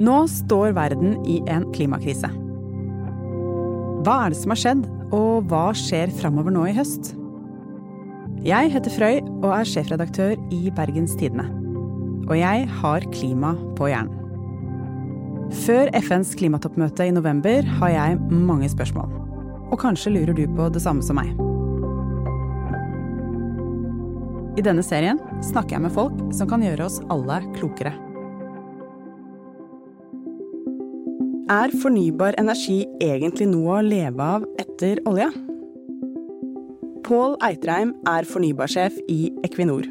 Nå 0.00 0.22
står 0.32 0.72
verden 0.72 1.18
i 1.28 1.42
en 1.52 1.66
klimakrise. 1.74 2.28
Hva 4.00 4.14
er 4.24 4.32
det 4.32 4.38
som 4.40 4.54
har 4.54 4.60
skjedd, 4.62 4.86
og 5.12 5.50
hva 5.50 5.74
skjer 5.76 6.12
framover 6.16 6.54
nå 6.54 6.62
i 6.70 6.72
høst? 6.72 7.12
Jeg 8.40 8.72
heter 8.72 8.94
Frøy 8.94 9.18
og 9.42 9.50
er 9.52 9.68
sjefredaktør 9.68 10.32
i 10.56 10.72
Bergens 10.72 11.12
Tidende. 11.20 11.44
Og 12.30 12.32
jeg 12.38 12.64
har 12.80 13.08
klima 13.12 13.52
på 13.76 13.90
hjernen. 13.92 14.16
Før 15.66 15.90
FNs 15.98 16.32
klimatoppmøte 16.38 17.10
i 17.10 17.12
november 17.12 17.66
har 17.82 17.92
jeg 17.92 18.20
mange 18.32 18.72
spørsmål. 18.72 19.12
Og 19.68 19.80
kanskje 19.82 20.14
lurer 20.16 20.32
du 20.32 20.46
på 20.56 20.72
det 20.72 20.80
samme 20.80 21.04
som 21.04 21.20
meg. 21.20 21.34
I 24.56 24.64
denne 24.64 24.84
serien 24.86 25.20
snakker 25.44 25.76
jeg 25.76 25.84
med 25.84 25.92
folk 25.92 26.30
som 26.32 26.48
kan 26.48 26.64
gjøre 26.64 26.88
oss 26.88 27.02
alle 27.12 27.42
klokere. 27.58 27.92
Er 31.50 31.72
fornybar 31.82 32.36
energi 32.38 32.84
egentlig 33.02 33.48
noe 33.50 33.80
å 33.80 33.82
leve 33.82 34.22
av 34.22 34.44
etter 34.62 35.00
olja? 35.10 35.32
Pål 37.02 37.32
Eitreim 37.42 37.90
er 38.06 38.28
fornybarsjef 38.28 39.00
i 39.10 39.32
Equinor. 39.42 39.88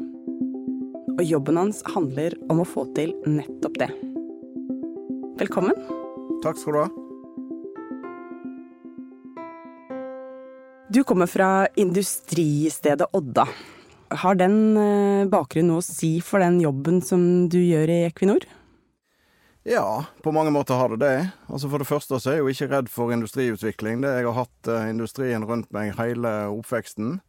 Og 1.18 1.20
jobben 1.20 1.58
hans 1.60 1.82
handler 1.92 2.32
om 2.48 2.62
å 2.62 2.64
få 2.64 2.86
til 2.96 3.12
nettopp 3.28 3.76
det. 3.82 3.90
Velkommen. 5.42 5.76
Takk 6.40 6.56
skal 6.62 6.78
du 6.78 6.80
ha. 6.80 6.86
Du 10.88 11.02
kommer 11.04 11.28
fra 11.28 11.68
industristedet 11.76 13.10
Odda. 13.12 13.44
Har 14.24 14.40
den 14.40 14.56
eh, 14.80 15.28
bakgrunnen 15.28 15.74
noe 15.74 15.84
å 15.84 15.86
si 15.86 16.16
for 16.24 16.40
den 16.40 16.56
jobben 16.64 17.04
som 17.04 17.50
du 17.52 17.60
gjør 17.60 17.92
i 17.92 18.00
Equinor? 18.08 18.48
Ja, 19.70 20.04
på 20.22 20.32
mange 20.32 20.50
måter 20.50 20.74
har 20.74 20.88
det 20.88 20.96
det. 20.96 21.28
Altså 21.46 21.68
For 21.70 21.78
det 21.78 21.86
første 21.86 22.18
så 22.18 22.30
er 22.30 22.40
jeg 22.40 22.42
jo 22.42 22.50
ikke 22.50 22.66
redd 22.72 22.88
for 22.90 23.12
industriutvikling. 23.14 24.00
Det 24.02 24.08
Jeg 24.16 24.26
har 24.26 24.34
hatt 24.34 24.66
uh, 24.66 24.88
industrien 24.90 25.44
rundt 25.46 25.70
meg 25.70 25.92
hele 25.94 26.32
oppveksten. 26.50 27.20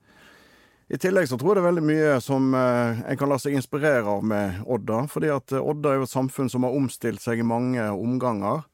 I 0.89 0.97
tillegg 0.97 1.29
så 1.29 1.37
tror 1.37 1.51
jeg 1.51 1.59
det 1.59 1.61
er 1.61 1.67
veldig 1.67 1.83
mye 1.85 2.15
som 2.25 2.49
en 2.57 3.19
kan 3.19 3.29
la 3.29 3.37
seg 3.37 3.53
inspirere 3.53 4.09
av 4.09 4.25
med 4.25 4.57
Odda. 4.65 5.03
Fordi 5.13 5.29
at 5.29 5.53
uh, 5.53 5.61
Odda 5.61 5.93
er 5.93 6.01
jo 6.01 6.09
et 6.09 6.15
samfunn 6.15 6.49
som 6.49 6.65
har 6.65 6.73
omstilt 6.73 7.21
seg 7.21 7.43
i 7.43 7.45
mange 7.45 7.85
omganger. 7.93 8.65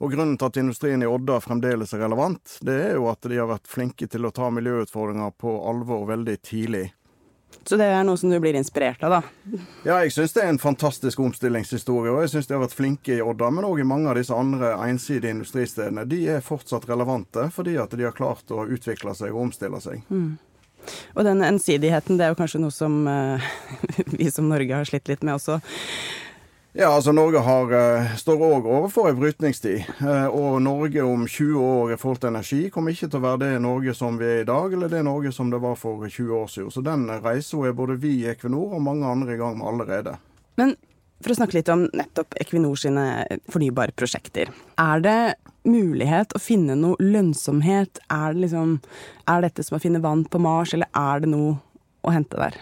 Og 0.00 0.16
grunnen 0.16 0.40
til 0.40 0.48
at 0.48 0.64
industrien 0.64 1.04
i 1.04 1.12
Odda 1.12 1.36
fremdeles 1.44 1.92
er 1.92 2.00
relevant, 2.06 2.56
det 2.64 2.80
er 2.80 2.96
jo 2.96 3.10
at 3.12 3.28
de 3.28 3.36
har 3.36 3.52
vært 3.52 3.68
flinke 3.68 4.08
til 4.08 4.24
å 4.24 4.32
ta 4.32 4.48
miljøutfordringer 4.56 5.36
på 5.36 5.52
alvor 5.68 6.08
veldig 6.08 6.40
tidlig. 6.40 6.86
Så 7.66 7.76
det 7.80 7.86
er 7.90 8.04
noe 8.06 8.18
som 8.18 8.30
du 8.30 8.36
blir 8.38 8.54
inspirert 8.54 9.02
av, 9.02 9.16
da? 9.16 9.60
Ja, 9.82 9.96
jeg 10.04 10.12
syns 10.14 10.36
det 10.36 10.44
er 10.44 10.52
en 10.52 10.60
fantastisk 10.62 11.18
omstillingshistorie. 11.24 12.12
Og 12.14 12.22
jeg 12.22 12.36
syns 12.36 12.46
de 12.46 12.54
har 12.54 12.62
vært 12.62 12.76
flinke 12.78 13.16
i 13.16 13.22
Odda, 13.24 13.48
men 13.50 13.66
òg 13.66 13.82
i 13.82 13.86
mange 13.88 14.12
av 14.12 14.18
disse 14.20 14.34
andre 14.34 14.76
ensidige 14.86 15.34
industristedene. 15.34 16.06
De 16.06 16.20
er 16.36 16.44
fortsatt 16.46 16.86
relevante 16.86 17.48
fordi 17.54 17.74
at 17.82 17.94
de 17.98 18.06
har 18.06 18.14
klart 18.14 18.54
å 18.54 18.68
utvikle 18.70 19.16
seg 19.18 19.34
og 19.34 19.48
omstille 19.48 19.80
seg. 19.82 20.04
Mm. 20.14 20.36
Og 21.18 21.26
den 21.26 21.42
ensidigheten, 21.42 22.20
det 22.20 22.28
er 22.28 22.34
jo 22.34 22.38
kanskje 22.38 22.62
noe 22.62 22.74
som 22.74 23.00
uh, 23.10 23.50
vi 24.18 24.30
som 24.30 24.46
Norge 24.46 24.78
har 24.78 24.86
slitt 24.86 25.10
litt 25.10 25.26
med 25.26 25.34
også. 25.40 25.58
Ja, 26.78 26.90
altså 26.92 27.12
Norge 27.16 27.40
har, 27.40 27.70
uh, 27.72 28.08
står 28.20 28.42
òg 28.44 28.66
overfor 28.68 29.06
en 29.08 29.16
brytningstid. 29.16 29.86
Uh, 29.96 30.26
og 30.28 30.58
Norge 30.60 31.00
om 31.08 31.22
20 31.24 31.62
år 31.64 31.94
i 31.94 31.96
forhold 31.96 32.20
til 32.20 32.28
energi 32.34 32.58
kommer 32.74 32.92
ikke 32.92 33.08
til 33.08 33.16
å 33.16 33.24
være 33.24 33.40
det 33.46 33.62
Norge 33.64 33.94
som 33.96 34.18
vi 34.20 34.28
er 34.28 34.42
i 34.42 34.48
dag, 34.50 34.74
eller 34.76 34.92
det 34.92 35.00
Norge 35.06 35.32
som 35.32 35.48
det 35.48 35.62
var 35.62 35.78
for 35.80 36.04
20 36.04 36.34
år 36.36 36.52
siden. 36.52 36.74
Så 36.74 36.84
den 36.84 37.06
reisa 37.24 37.62
er 37.64 37.78
både 37.78 37.96
vi 38.02 38.12
i 38.18 38.28
Equinor 38.28 38.76
og 38.76 38.84
mange 38.84 39.08
andre 39.08 39.32
i 39.32 39.40
gang 39.40 39.56
med 39.56 39.70
allerede. 39.70 40.18
Men 40.60 40.76
for 41.24 41.32
å 41.32 41.38
snakke 41.40 41.56
litt 41.56 41.72
om 41.72 41.88
nettopp 41.96 42.36
Equinor 42.44 42.76
sine 42.76 43.08
fornybare 43.48 43.96
prosjekter. 43.96 44.52
Er 44.76 45.00
det 45.00 45.18
mulighet 45.64 46.36
å 46.36 46.44
finne 46.44 46.76
noe 46.76 47.00
lønnsomhet? 47.00 48.04
Er, 48.12 48.36
det 48.36 48.50
liksom, 48.50 48.76
er 49.24 49.48
dette 49.48 49.64
som 49.64 49.80
å 49.80 49.82
finne 49.82 50.04
vann 50.04 50.28
på 50.28 50.44
Mars, 50.44 50.76
eller 50.76 50.92
er 50.92 51.24
det 51.24 51.32
noe 51.32 51.56
å 52.04 52.12
hente 52.12 52.36
der? 52.36 52.60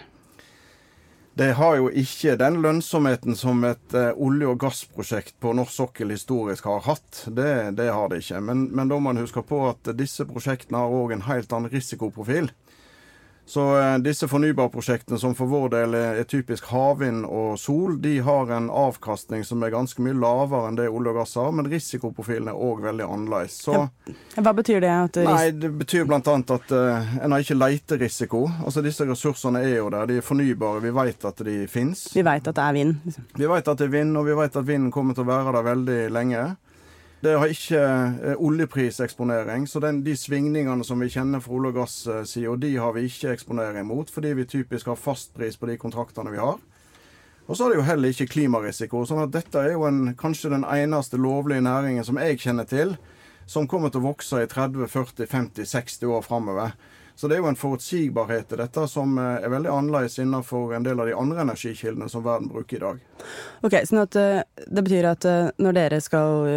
Det 1.35 1.49
har 1.57 1.73
jo 1.75 1.89
ikke 1.91 2.37
den 2.39 2.61
lønnsomheten 2.63 3.35
som 3.35 3.59
et 3.67 3.91
uh, 3.91 4.13
olje- 4.23 4.47
og 4.47 4.59
gassprosjekt 4.61 5.35
på 5.43 5.51
norsk 5.57 5.73
sokkel 5.75 6.13
historisk 6.15 6.69
har 6.69 6.85
hatt. 6.85 7.25
Det, 7.27 7.75
det 7.75 7.89
har 7.91 8.07
det 8.07 8.21
ikke. 8.23 8.39
Men, 8.47 8.69
men 8.71 8.87
da 8.87 8.95
må 8.95 9.09
man 9.09 9.19
huske 9.19 9.43
på 9.43 9.59
at 9.67 9.89
disse 9.99 10.23
prosjektene 10.29 10.79
har 10.79 10.95
òg 10.95 11.11
en 11.11 11.25
helt 11.27 11.51
annen 11.51 11.73
risikoprofil. 11.73 12.47
Så 13.45 13.77
eh, 13.79 13.97
disse 13.97 14.27
fornybarprosjektene 14.27 15.19
som 15.19 15.35
for 15.37 15.45
vår 15.45 15.69
del 15.69 15.95
er, 15.97 16.23
typisk 16.25 16.65
havvind 16.71 17.27
og 17.29 17.59
sol, 17.61 17.99
de 18.01 18.17
har 18.25 18.49
en 18.51 18.71
avkastning 18.73 19.45
som 19.45 19.61
er 19.63 19.73
ganske 19.75 20.01
mye 20.01 20.17
lavere 20.17 20.71
enn 20.71 20.79
det 20.79 20.87
olje 20.89 21.13
og 21.13 21.19
gass 21.19 21.35
har, 21.37 21.51
men 21.53 21.69
risikoprofilen 21.69 22.49
er 22.49 22.57
òg 22.57 22.81
veldig 22.87 23.05
annerledes. 23.05 23.59
Så, 23.67 23.83
Hva 24.35 24.55
betyr 24.57 24.81
det? 24.81 24.95
nei, 25.27 25.51
Det 25.53 25.71
betyr 25.77 26.09
bl.a. 26.09 26.19
at 26.25 26.73
uh, 26.73 27.15
en 27.21 27.35
har 27.35 27.45
ikke 27.45 27.59
leiterisiko. 27.59 28.45
Altså 28.65 28.81
Disse 28.85 29.05
ressursene 29.05 29.61
er 29.61 29.77
jo 29.77 29.91
der, 29.93 30.09
de 30.09 30.19
er 30.19 30.25
fornybare, 30.25 30.81
vi 30.81 30.93
vet 30.97 31.29
at 31.29 31.45
de 31.45 31.57
fins. 31.69 32.07
Vi 32.15 32.25
vet 32.25 32.49
at 32.49 32.57
det 32.57 32.65
er 32.65 32.77
vind? 32.79 32.97
Liksom. 33.05 33.29
Vi 33.37 33.49
vet 33.53 33.67
at 33.67 33.81
det 33.81 33.89
er 33.89 33.93
vind, 33.93 34.17
og 34.17 34.25
vi 34.25 34.37
vet 34.41 34.57
at 34.57 34.67
vinden 34.67 34.93
kommer 34.93 35.13
til 35.13 35.27
å 35.27 35.29
være 35.29 35.53
der 35.53 35.69
veldig 35.69 35.99
lenge. 36.17 36.45
Det 37.25 37.33
har 37.33 37.49
ikke 37.49 37.79
eh, 37.81 38.35
oljepriseksponering, 38.37 39.63
så 39.65 39.79
den, 39.81 40.03
de 40.05 40.13
svingningene 40.13 40.85
som 40.85 40.99
vi 41.01 41.07
kjenner 41.09 41.41
fra 41.41 41.55
olje- 41.57 41.71
og 41.71 41.79
gassida, 41.79 42.51
de 42.61 42.69
har 42.77 42.93
vi 42.93 43.07
ikke 43.09 43.31
eksponering 43.33 43.87
mot, 43.89 44.11
fordi 44.13 44.35
vi 44.37 44.45
typisk 44.45 44.91
har 44.91 44.99
fastpris 44.99 45.57
på 45.57 45.65
de 45.71 45.77
kontraktene 45.81 46.29
vi 46.29 46.37
har. 46.37 46.59
Og 47.47 47.57
så 47.57 47.65
er 47.65 47.73
det 47.73 47.79
jo 47.79 47.87
heller 47.87 48.13
ikke 48.13 48.29
klimarisiko. 48.29 49.01
sånn 49.09 49.23
at 49.23 49.33
dette 49.33 49.57
er 49.57 49.73
jo 49.73 49.87
en, 49.89 50.13
kanskje 50.13 50.53
den 50.53 50.67
eneste 50.69 51.17
lovlige 51.17 51.65
næringen 51.65 52.05
som 52.05 52.21
jeg 52.21 52.43
kjenner 52.45 52.69
til, 52.69 52.93
som 53.49 53.65
kommer 53.67 53.89
til 53.89 54.03
å 54.03 54.11
vokse 54.11 54.43
i 54.43 54.49
30, 54.49 54.85
40, 54.85 55.25
50, 55.25 55.65
60 55.65 56.05
år 56.05 56.21
framover. 56.25 56.77
Så 57.15 57.27
det 57.27 57.37
er 57.37 57.43
jo 57.45 57.47
en 57.47 57.55
forutsigbarhet 57.55 58.51
i 58.51 58.57
dette 58.59 58.85
som 58.91 59.15
eh, 59.17 59.37
er 59.39 59.51
veldig 59.51 59.71
annerledes 59.71 60.17
innenfor 60.19 60.73
en 60.75 60.83
del 60.83 60.99
av 60.99 61.07
de 61.07 61.15
andre 61.15 61.45
energikildene 61.45 62.09
som 62.11 62.23
verden 62.25 62.49
bruker 62.51 62.77
i 62.77 62.81
dag. 62.83 62.99
Ok, 63.63 63.77
sånn 63.87 64.01
at 64.03 64.17
eh, 64.19 64.41
Det 64.67 64.83
betyr 64.83 65.07
at 65.13 65.27
eh, 65.29 65.51
når 65.63 65.77
dere 65.77 66.01
skal 66.03 66.49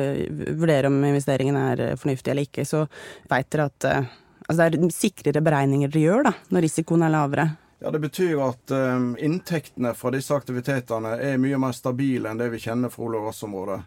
vurdere 0.58 0.91
om 0.91 0.98
investeringen 1.06 1.58
er 1.60 1.84
fornuftig 2.00 2.34
eller 2.34 2.48
ikke, 2.48 2.66
så 2.66 2.84
vet 3.30 3.50
dere 3.54 3.69
at 3.70 3.86
altså 4.48 4.58
det 4.58 4.82
er 4.82 4.92
sikrere 4.94 5.44
beregninger 5.44 5.92
dere 5.92 6.04
gjør 6.08 6.26
da, 6.30 6.34
når 6.50 6.66
risikoen 6.66 7.06
er 7.06 7.14
lavere? 7.14 7.46
Ja, 7.78 7.92
Det 7.94 8.00
betyr 8.02 8.40
at 8.42 8.72
inntektene 9.22 9.92
fra 9.94 10.10
disse 10.10 10.34
aktivitetene 10.34 11.12
er 11.22 11.38
mye 11.38 11.60
mer 11.62 11.76
stabile 11.76 12.32
enn 12.32 12.40
det 12.40 12.48
vi 12.50 12.58
kjenner 12.64 12.90
fra 12.90 13.04
olje- 13.06 13.20
og 13.20 13.28
gassområdet. 13.30 13.78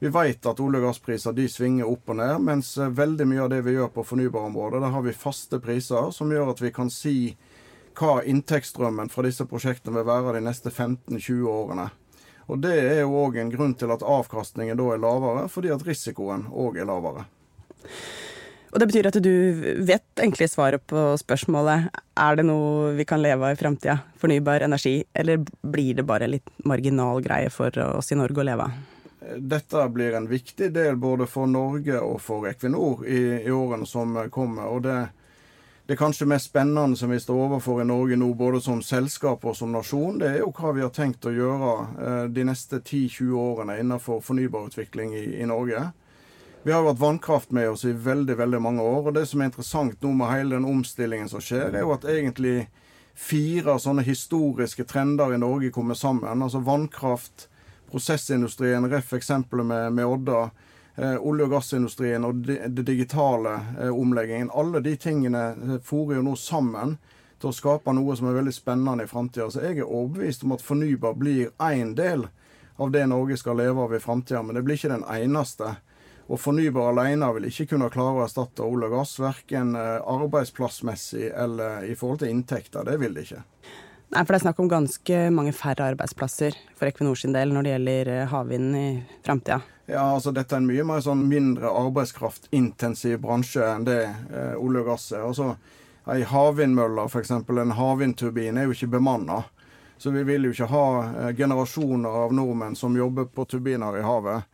Vi 0.00 0.08
vet 0.08 0.46
at 0.48 0.60
olje- 0.64 0.78
og 0.80 0.86
gasspriser 0.88 1.34
de 1.36 1.44
svinger 1.52 1.84
opp 1.84 2.08
og 2.08 2.16
ned, 2.16 2.38
mens 2.40 2.70
eh, 2.80 2.88
veldig 2.88 3.26
mye 3.28 3.42
av 3.44 3.50
det 3.52 3.58
vi 3.66 3.74
gjør 3.74 3.90
på 3.92 4.04
fornybarområdet, 4.08 4.78
der 4.80 4.92
har 4.94 5.02
vi 5.04 5.12
faste 5.12 5.58
priser 5.60 6.08
som 6.16 6.30
gjør 6.32 6.54
at 6.54 6.60
vi 6.64 6.70
kan 6.72 6.88
si 6.88 7.16
hva 8.00 8.22
inntektsstrømmen 8.24 9.10
fra 9.12 9.26
disse 9.26 9.44
prosjektene 9.44 9.98
vil 9.98 10.06
være 10.08 10.38
de 10.38 10.46
neste 10.46 10.70
15-20 10.72 11.42
årene. 11.52 11.90
Og 12.48 12.62
Det 12.64 12.72
er 12.80 13.02
jo 13.02 13.18
òg 13.26 13.36
en 13.42 13.52
grunn 13.52 13.74
til 13.76 13.92
at 13.92 14.00
avkastningen 14.00 14.78
da 14.80 14.86
er 14.94 15.02
lavere, 15.02 15.42
fordi 15.52 15.68
at 15.74 15.84
risikoen 15.84 16.46
òg 16.48 16.80
er 16.80 16.88
lavere. 16.88 17.26
Og 18.72 18.80
Det 18.80 18.88
betyr 18.88 19.08
at 19.10 19.18
du 19.20 19.34
vet 19.84 20.06
egentlig 20.16 20.48
svaret 20.48 20.80
på 20.88 21.02
spørsmålet 21.20 21.90
er 21.92 22.40
det 22.40 22.46
noe 22.48 22.94
vi 22.96 23.04
kan 23.04 23.20
leve 23.20 23.44
av 23.44 23.52
i 23.52 23.60
framtida, 23.60 23.98
fornybar 24.16 24.64
energi, 24.64 25.02
eller 25.12 25.44
blir 25.60 26.00
det 26.00 26.06
bare 26.08 26.30
litt 26.30 26.48
marginal 26.64 27.20
greie 27.20 27.52
for 27.52 27.74
oss 27.84 28.14
i 28.14 28.18
Norge 28.18 28.40
å 28.40 28.48
leve 28.48 28.70
av? 28.70 28.80
Dette 29.36 29.88
blir 29.88 30.16
en 30.16 30.28
viktig 30.28 30.70
del 30.72 30.96
både 30.96 31.26
for 31.28 31.46
Norge 31.46 32.00
og 32.00 32.20
for 32.24 32.48
Equinor 32.48 33.04
i, 33.06 33.20
i 33.44 33.50
årene 33.52 33.86
som 33.86 34.16
kommer. 34.32 34.70
og 34.72 34.82
det, 34.82 34.98
det 35.90 35.96
kanskje 35.98 36.28
mest 36.30 36.50
spennende 36.52 36.96
som 36.96 37.10
vi 37.10 37.20
står 37.20 37.40
overfor 37.48 37.82
i 37.82 37.84
Norge 37.84 38.16
nå, 38.16 38.28
både 38.34 38.60
som 38.64 38.82
selskap 38.82 39.44
og 39.44 39.56
som 39.56 39.72
nasjon, 39.72 40.20
det 40.22 40.28
er 40.28 40.38
jo 40.44 40.52
hva 40.54 40.70
vi 40.76 40.84
har 40.84 40.92
tenkt 40.94 41.26
å 41.26 41.34
gjøre 41.34 41.72
eh, 42.06 42.24
de 42.30 42.44
neste 42.46 42.78
10-20 42.78 43.32
årene 43.34 43.76
innenfor 43.82 44.22
fornybarutvikling 44.22 45.16
i, 45.18 45.24
i 45.42 45.48
Norge. 45.50 45.90
Vi 46.62 46.72
har 46.72 46.84
jo 46.84 46.92
hatt 46.92 47.02
vannkraft 47.02 47.50
med 47.56 47.72
oss 47.72 47.82
i 47.88 47.92
veldig 47.92 48.36
veldig 48.38 48.60
mange 48.62 48.86
år. 48.86 49.08
og 49.08 49.14
Det 49.18 49.26
som 49.26 49.42
er 49.42 49.50
interessant 49.50 49.98
nå 50.06 50.14
med 50.14 50.30
hele 50.30 50.54
den 50.54 50.68
omstillingen 50.68 51.28
som 51.28 51.42
skjer, 51.42 51.74
er 51.74 51.82
jo 51.82 51.94
at 51.96 52.06
egentlig 52.06 52.68
fire 53.18 53.74
sånne 53.82 54.06
historiske 54.06 54.86
trender 54.86 55.34
i 55.34 55.42
Norge 55.42 55.72
kommer 55.74 55.98
sammen. 55.98 56.38
Altså 56.46 56.62
vannkraft, 56.64 57.49
prosessindustrien, 57.90 58.88
ref. 58.90 59.12
eksempelet 59.12 59.66
med, 59.66 59.92
med 59.92 60.06
Odda, 60.06 60.50
eh, 60.96 61.16
olje- 61.16 61.46
og 61.46 61.54
gassindustrien 61.56 62.24
og 62.24 62.42
det, 62.46 62.58
de 62.68 62.84
digitale 62.86 63.54
eh, 63.80 63.92
omleggingen. 63.92 64.50
Alle 64.54 64.80
de 64.84 64.96
tingene 64.96 65.46
eh, 65.50 65.78
fòrer 65.84 66.20
jo 66.20 66.26
nå 66.26 66.36
sammen 66.36 66.96
til 67.40 67.50
å 67.50 67.56
skape 67.56 67.92
noe 67.96 68.16
som 68.16 68.28
er 68.28 68.36
veldig 68.40 68.54
spennende 68.54 69.06
i 69.06 69.10
framtida. 69.10 69.48
Så 69.50 69.64
jeg 69.64 69.80
er 69.80 69.88
overbevist 69.88 70.44
om 70.44 70.56
at 70.56 70.64
fornybar 70.64 71.16
blir 71.18 71.52
én 71.58 71.94
del 71.96 72.26
av 72.80 72.90
det 72.92 73.06
Norge 73.08 73.36
skal 73.36 73.58
leve 73.60 73.84
av 73.84 73.94
i 73.94 74.00
framtida, 74.00 74.42
men 74.42 74.56
det 74.56 74.64
blir 74.64 74.78
ikke 74.78 74.92
den 74.92 75.06
eneste. 75.08 75.74
Og 76.30 76.38
fornybar 76.38 76.92
alene 76.92 77.26
vil 77.36 77.48
ikke 77.48 77.72
kunne 77.72 77.90
klare 77.90 78.20
å 78.20 78.24
erstatte 78.24 78.62
olje 78.62 78.86
og 78.86 78.98
gass, 79.00 79.16
verken 79.20 79.74
eh, 79.76 79.96
arbeidsplassmessig 79.98 81.30
eller 81.32 81.88
i 81.90 81.96
forhold 81.98 82.22
til 82.22 82.34
inntekter. 82.34 82.86
Det 82.86 83.00
vil 83.02 83.16
det 83.16 83.26
ikke. 83.26 83.42
Nei, 84.10 84.24
for 84.24 84.34
det 84.34 84.40
er 84.40 84.42
snakk 84.42 84.58
om 84.58 84.70
ganske 84.70 85.18
mange 85.30 85.52
færre 85.54 85.92
arbeidsplasser 85.92 86.56
for 86.74 86.90
Equinor 86.90 87.18
sin 87.18 87.34
del 87.34 87.52
når 87.54 87.62
det 87.62 87.74
gjelder 87.74 88.08
eh, 88.10 88.24
havvind 88.32 88.72
i 88.74 88.86
framtida. 89.22 89.60
Ja, 89.86 90.02
altså 90.16 90.32
dette 90.34 90.56
er 90.56 90.62
en 90.62 90.66
mye 90.66 90.86
mer 90.86 91.04
sånn 91.04 91.22
mindre 91.30 91.70
arbeidskraftintensiv 91.78 93.20
bransje 93.22 93.62
enn 93.62 93.86
det 93.86 94.00
eh, 94.08 94.56
olje 94.58 94.82
og 94.82 94.90
gass 94.90 95.06
er. 95.14 95.22
Altså, 95.28 95.54
Ei 96.10 96.24
havvindmølle, 96.26 97.04
f.eks. 97.06 97.30
En 97.30 97.76
havvindturbin, 97.76 98.58
er 98.58 98.66
jo 98.66 98.74
ikke 98.74 98.96
bemanna. 98.96 99.44
Så 100.00 100.10
vi 100.10 100.24
vil 100.26 100.48
jo 100.48 100.54
ikke 100.56 100.70
ha 100.72 100.84
eh, 101.06 101.32
generasjoner 101.38 102.22
av 102.24 102.34
nordmenn 102.34 102.74
som 102.78 102.96
jobber 102.98 103.30
på 103.30 103.46
turbiner 103.46 104.00
i 104.00 104.02
havet. 104.02 104.48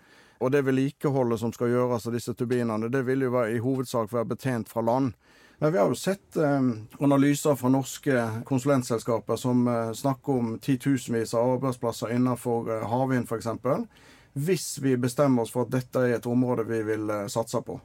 Og 0.45 0.53
det 0.53 0.67
vedlikeholdet 0.67 1.41
som 1.41 1.53
skal 1.57 1.73
gjøres 1.73 2.09
av 2.11 2.17
disse 2.17 2.35
turbinene, 2.37 2.91
det 2.93 3.07
vil 3.09 3.25
jo 3.25 3.33
være, 3.39 3.57
i 3.57 3.63
hovedsak 3.65 4.13
være 4.13 4.35
betjent 4.35 4.69
fra 4.69 4.85
land. 4.85 5.17
Men 5.59 5.73
vi 5.73 5.79
har 5.79 5.89
jo 5.89 5.97
sett 5.97 6.37
eh, 6.37 6.61
analyser 7.01 7.57
fra 7.57 7.71
norske 7.73 8.25
konsulentselskaper 8.45 9.39
som 9.41 9.69
eh, 9.69 9.93
snakker 9.93 10.33
om 10.33 10.59
titusenvis 10.61 11.33
av 11.35 11.55
arbeidsplasser 11.55 12.13
innenfor 12.13 12.69
eh, 12.75 12.85
havvind 12.91 13.25
f.eks. 13.25 13.49
Hvis 14.37 14.67
vi 14.85 14.99
bestemmer 15.01 15.47
oss 15.47 15.55
for 15.55 15.65
at 15.65 15.73
dette 15.73 16.03
er 16.05 16.19
et 16.19 16.29
område 16.29 16.67
vi 16.69 16.83
vil 16.85 17.09
eh, 17.09 17.25
satse 17.33 17.63
på. 17.65 17.79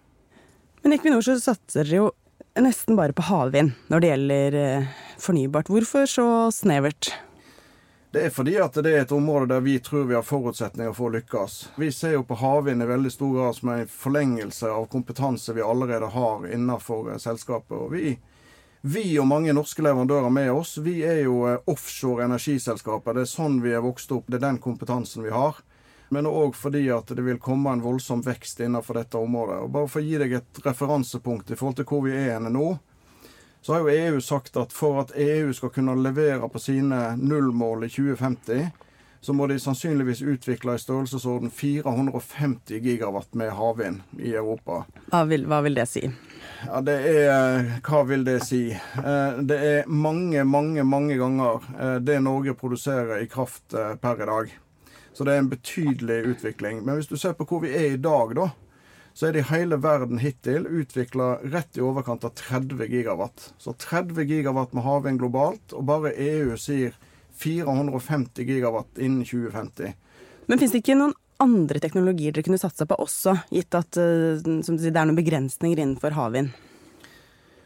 Men 0.83 0.97
Equinor 0.97 1.23
så 1.23 1.37
satser 1.39 1.87
jo 1.87 2.09
nesten 2.59 2.99
bare 2.99 3.15
på 3.15 3.23
havvind 3.29 3.71
når 3.87 4.03
det 4.03 4.11
gjelder 4.11 4.61
fornybart. 5.21 5.71
Hvorfor 5.71 6.09
så 6.09 6.27
snevert? 6.51 7.13
Det 8.11 8.25
er 8.25 8.29
fordi 8.29 8.57
at 8.59 8.75
det 8.75 8.91
er 8.91 9.05
et 9.05 9.11
område 9.15 9.53
der 9.53 9.61
vi 9.63 9.77
tror 9.79 10.03
vi 10.03 10.17
har 10.17 10.25
forutsetninger 10.27 10.91
for 10.91 11.07
å 11.07 11.13
lykkes. 11.13 11.53
Vi 11.79 11.87
ser 11.95 12.17
jo 12.17 12.25
på 12.27 12.35
havvind 12.41 12.83
i 12.83 12.87
veldig 12.89 13.11
stor 13.13 13.37
grad 13.37 13.55
som 13.55 13.69
en 13.71 13.87
forlengelse 13.87 14.67
av 14.67 14.89
kompetanse 14.91 15.55
vi 15.55 15.63
allerede 15.63 16.09
har 16.11 16.43
innenfor 16.43 17.13
eh, 17.13 17.21
selskapet. 17.23 17.71
Og 17.71 17.93
vi, 17.95 18.17
vi 18.83 19.05
og 19.15 19.29
mange 19.31 19.55
norske 19.55 19.85
leverandører 19.85 20.27
med 20.27 20.51
oss, 20.51 20.73
vi 20.83 20.97
er 21.07 21.21
jo 21.23 21.45
eh, 21.47 21.63
offshore 21.71 22.27
energiselskaper. 22.27 23.15
Det 23.15 23.23
er 23.23 23.31
sånn 23.31 23.61
vi 23.63 23.71
er 23.77 23.87
vokst 23.87 24.11
opp. 24.11 24.27
Det 24.27 24.41
er 24.41 24.47
den 24.49 24.59
kompetansen 24.59 25.23
vi 25.23 25.31
har. 25.31 25.63
Men 26.11 26.27
òg 26.27 26.59
fordi 26.59 26.83
at 26.91 27.15
det 27.15 27.23
vil 27.23 27.39
komme 27.39 27.71
en 27.71 27.85
voldsom 27.85 28.25
vekst 28.27 28.59
innenfor 28.59 28.99
dette 28.99 29.23
området. 29.23 29.61
Og 29.63 29.71
bare 29.71 29.87
for 29.87 30.03
å 30.03 30.09
gi 30.09 30.19
deg 30.19 30.35
et 30.41 30.65
referansepunkt 30.67 31.55
i 31.55 31.55
forhold 31.55 31.79
til 31.79 31.87
hvor 31.87 32.03
vi 32.09 32.17
er 32.27 32.43
nå, 32.43 32.73
så 33.61 33.73
har 33.73 33.79
jo 33.79 33.89
EU 33.89 34.21
sagt 34.21 34.57
at 34.57 34.73
for 34.73 35.01
at 35.03 35.11
EU 35.15 35.53
skal 35.53 35.69
kunne 35.69 35.95
levere 36.01 36.49
på 36.49 36.59
sine 36.59 37.15
nullmål 37.17 37.85
i 37.85 37.89
2050, 37.89 38.71
så 39.21 39.33
må 39.33 39.45
de 39.47 39.59
sannsynligvis 39.59 40.21
utvikle 40.21 40.73
i 40.75 40.81
størrelsesorden 40.81 41.51
450 41.53 42.79
gigawatt 42.81 43.35
med 43.37 43.51
havvind 43.53 44.01
i 44.17 44.33
Europa. 44.33 44.79
Hva 45.11 45.21
vil, 45.29 45.45
hva 45.45 45.59
vil 45.61 45.77
det 45.77 45.85
si? 45.91 46.07
Ja, 46.65 46.81
det 46.81 46.95
er 47.05 47.69
Hva 47.85 48.01
vil 48.09 48.25
det 48.25 48.39
si? 48.47 48.63
Eh, 48.73 49.37
det 49.45 49.59
er 49.67 49.93
mange, 49.93 50.41
mange, 50.43 50.83
mange 50.83 51.19
ganger 51.21 51.69
eh, 51.77 51.95
det 52.01 52.17
Norge 52.25 52.57
produserer 52.57 53.21
i 53.21 53.29
kraft 53.29 53.77
eh, 53.77 53.93
per 54.01 54.25
i 54.25 54.29
dag. 54.31 54.57
Så 55.13 55.27
det 55.27 55.35
er 55.35 55.43
en 55.43 55.53
betydelig 55.53 56.19
utvikling. 56.33 56.81
Men 56.85 56.97
hvis 56.97 57.11
du 57.11 57.17
ser 57.17 57.37
på 57.37 57.45
hvor 57.45 57.61
vi 57.61 57.75
er 57.77 57.93
i 57.93 58.01
dag, 58.01 58.33
da, 58.37 58.49
så 59.13 59.27
er 59.27 59.35
det 59.35 59.43
i 59.43 59.49
hele 59.51 59.77
verden 59.81 60.21
hittil 60.21 60.67
utvikla 60.67 61.33
rett 61.43 61.77
i 61.77 61.83
overkant 61.83 62.23
av 62.27 62.35
30 62.37 62.87
gigawatt. 62.91 63.51
Så 63.61 63.73
30 63.73 64.23
gigawatt 64.29 64.73
med 64.73 64.85
havvind 64.85 65.19
globalt, 65.21 65.75
og 65.75 65.87
bare 65.89 66.13
EU 66.15 66.55
sier 66.59 66.95
450 67.41 68.47
gigawatt 68.47 69.01
innen 69.01 69.25
2050. 69.25 69.93
Men 70.47 70.61
fins 70.61 70.73
det 70.73 70.83
ikke 70.83 70.97
noen 70.99 71.15
andre 71.41 71.81
teknologier 71.81 72.33
dere 72.35 72.45
kunne 72.45 72.61
satsa 72.61 72.85
på 72.87 72.97
også, 73.01 73.35
gitt 73.53 73.73
at 73.77 73.97
eh, 73.99 74.41
sier, 74.41 74.91
det 74.91 74.93
er 74.93 75.07
noen 75.09 75.17
begrensninger 75.17 75.79
innenfor 75.81 76.15
havvind? 76.15 76.53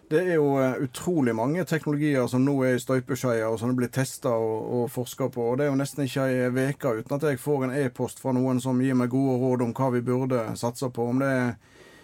Det 0.09 0.19
er 0.21 0.35
jo 0.37 0.51
eh, 0.61 0.75
utrolig 0.85 1.33
mange 1.33 1.63
teknologier 1.65 2.27
som 2.29 2.43
nå 2.45 2.53
er 2.67 2.75
i 2.75 2.81
støpeskjea, 2.81 3.47
og 3.49 3.57
som 3.57 3.71
det 3.71 3.79
blir 3.79 3.89
testa 3.93 4.35
og, 4.37 4.67
og 4.77 4.91
forska 4.93 5.31
på. 5.33 5.47
og 5.49 5.57
Det 5.57 5.65
er 5.65 5.71
jo 5.71 5.79
nesten 5.79 6.05
ikke 6.05 6.27
ei 6.29 6.67
uke 6.69 6.91
uten 6.99 7.15
at 7.17 7.25
jeg 7.25 7.41
får 7.41 7.65
en 7.65 7.73
e-post 7.79 8.21
fra 8.21 8.35
noen 8.37 8.61
som 8.61 8.81
gir 8.81 8.93
meg 8.97 9.09
gode 9.09 9.39
råd 9.41 9.65
om 9.65 9.73
hva 9.73 9.89
vi 9.95 10.03
burde 10.05 10.43
satse 10.61 10.91
på. 10.93 11.09
Om 11.09 11.23
det 11.23 11.31
er 11.33 11.55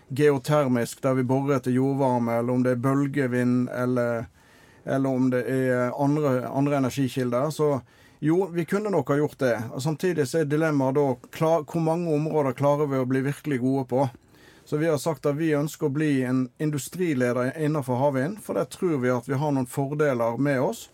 geotermisk, 0.09 1.03
der 1.03 1.19
vi 1.19 1.27
borer 1.29 1.59
etter 1.59 1.75
jordvarme, 1.75 2.39
eller 2.39 2.53
om 2.53 2.65
det 2.65 2.73
er 2.73 2.81
bølgevind, 2.87 3.69
eller, 3.69 4.25
eller 4.83 5.09
om 5.21 5.29
det 5.31 5.45
er 5.45 5.93
andre, 5.93 6.47
andre 6.49 6.81
energikilder. 6.81 7.53
Så 7.53 7.75
jo, 8.19 8.47
vi 8.53 8.65
kunne 8.65 8.89
nok 8.89 9.13
ha 9.13 9.19
gjort 9.21 9.39
det. 9.45 9.55
Og 9.75 9.81
Samtidig 9.81 10.25
så 10.27 10.41
er 10.41 10.49
dilemmaet 10.49 10.97
da 10.97 11.05
klar, 11.37 11.63
hvor 11.69 11.85
mange 11.85 12.09
områder 12.17 12.57
klarer 12.57 12.89
vi 12.89 12.99
å 13.01 13.07
bli 13.09 13.21
virkelig 13.29 13.61
gode 13.61 13.85
på. 13.93 14.09
Så 14.71 14.77
vi 14.77 14.87
har 14.87 14.97
sagt 14.97 15.25
at 15.25 15.35
vi 15.35 15.49
ønsker 15.51 15.89
å 15.89 15.91
bli 15.91 16.21
en 16.23 16.45
industrileder 16.63 17.57
innenfor 17.59 17.97
havvind, 17.99 18.37
for 18.39 18.55
der 18.55 18.69
tror 18.71 19.01
vi 19.03 19.09
at 19.11 19.25
vi 19.27 19.35
har 19.35 19.51
noen 19.51 19.67
fordeler 19.67 20.37
med 20.39 20.61
oss. 20.63 20.85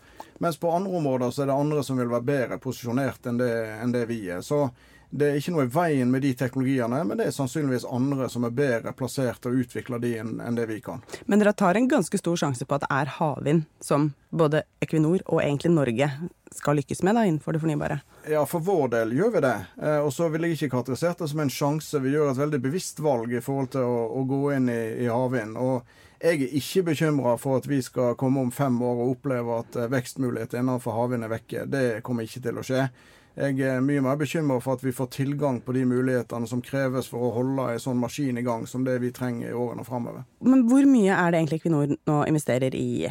Mens 0.42 0.58
på 0.58 0.72
andre 0.74 0.96
områder 0.98 1.30
så 1.30 1.44
er 1.44 1.52
det 1.52 1.58
andre 1.62 1.84
som 1.86 2.00
vil 2.02 2.10
være 2.10 2.26
bedre 2.26 2.58
posisjonert 2.58 3.28
enn 3.30 3.38
det, 3.38 3.52
enn 3.78 3.94
det 3.94 4.02
vi 4.10 4.16
er. 4.34 4.42
Så 4.42 4.64
det 5.10 5.28
er 5.28 5.38
ikke 5.40 5.52
noe 5.54 5.64
i 5.64 5.70
veien 5.72 6.10
med 6.12 6.22
de 6.22 6.34
teknologiene, 6.36 7.00
men 7.08 7.20
det 7.20 7.28
er 7.28 7.36
sannsynligvis 7.36 7.86
andre 7.88 8.28
som 8.28 8.44
er 8.44 8.52
bedre 8.56 8.92
plassert 8.96 9.40
til 9.40 9.54
å 9.54 9.62
utvikle 9.62 10.00
de 10.02 10.14
enn, 10.20 10.40
det 10.56 10.66
vi 10.68 10.80
kan. 10.84 11.00
Men 11.26 11.40
dere 11.40 11.54
tar 11.56 11.78
en 11.78 11.88
ganske 11.88 12.20
stor 12.20 12.36
sjanse 12.36 12.68
på 12.68 12.76
at 12.76 12.84
det 12.84 12.90
er 12.92 13.14
havvind 13.16 13.64
som 13.80 14.10
både 14.28 14.66
Equinor 14.84 15.24
og 15.24 15.40
egentlig 15.40 15.72
Norge 15.72 16.10
skal 16.52 16.76
lykkes 16.76 17.00
med 17.06 17.16
da, 17.16 17.24
innenfor 17.24 17.56
det 17.56 17.62
fornybare? 17.62 18.00
Ja, 18.28 18.42
for 18.48 18.64
vår 18.64 18.90
del 18.92 19.14
gjør 19.16 19.32
vi 19.36 19.44
det. 19.44 19.56
Eh, 19.80 20.00
og 20.04 20.12
så 20.12 20.28
vil 20.32 20.44
jeg 20.44 20.58
ikke 20.58 20.74
karakterisere 20.76 21.16
det 21.22 21.30
som 21.32 21.40
en 21.44 21.52
sjanse. 21.52 22.02
Vi 22.04 22.12
gjør 22.12 22.32
et 22.32 22.42
veldig 22.42 22.60
bevisst 22.68 23.00
valg 23.04 23.32
i 23.32 23.42
forhold 23.44 23.72
til 23.76 23.88
å, 23.88 24.04
å 24.20 24.24
gå 24.28 24.42
inn 24.56 24.68
i, 24.72 24.80
i 25.04 25.08
havvind. 25.08 25.56
Og 25.56 26.18
jeg 26.18 26.42
er 26.42 26.56
ikke 26.58 26.88
bekymra 26.90 27.36
for 27.40 27.60
at 27.60 27.68
vi 27.70 27.78
skal 27.84 28.16
komme 28.18 28.42
om 28.42 28.50
fem 28.52 28.76
år 28.82 29.04
og 29.04 29.12
oppleve 29.14 29.60
at 29.62 29.70
vekstmulighet 29.70 29.94
vekstmuligheter 29.94 30.60
innenfor 30.60 30.96
havvind 30.96 31.24
er 31.24 31.32
vekke. 31.32 31.68
Det 31.70 31.86
kommer 32.04 32.28
ikke 32.28 32.44
til 32.44 32.60
å 32.60 32.66
skje. 32.66 32.88
Jeg 33.38 33.60
er 33.62 33.82
mye 33.84 34.02
mer 34.02 34.16
bekymra 34.18 34.58
for 34.62 34.74
at 34.74 34.82
vi 34.82 34.90
får 34.94 35.12
tilgang 35.14 35.60
på 35.62 35.74
de 35.76 35.84
mulighetene 35.86 36.48
som 36.50 36.62
kreves 36.64 37.06
for 37.10 37.28
å 37.28 37.34
holde 37.36 37.68
en 37.72 37.82
sånn 37.82 38.00
maskin 38.00 38.40
i 38.40 38.42
gang 38.46 38.64
som 38.66 38.82
det 38.86 38.96
vi 38.98 39.12
trenger 39.14 39.52
i 39.52 39.54
årene 39.54 39.86
framover. 39.86 40.24
Men 40.42 40.64
hvor 40.70 40.88
mye 40.90 41.14
er 41.14 41.30
det 41.30 41.42
egentlig 41.42 41.60
Equinor 41.62 41.94
nå 41.94 42.18
investerer 42.26 42.74
i 42.74 43.06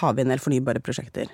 havvind 0.00 0.26
eller 0.26 0.42
fornybare 0.42 0.82
prosjekter? 0.82 1.30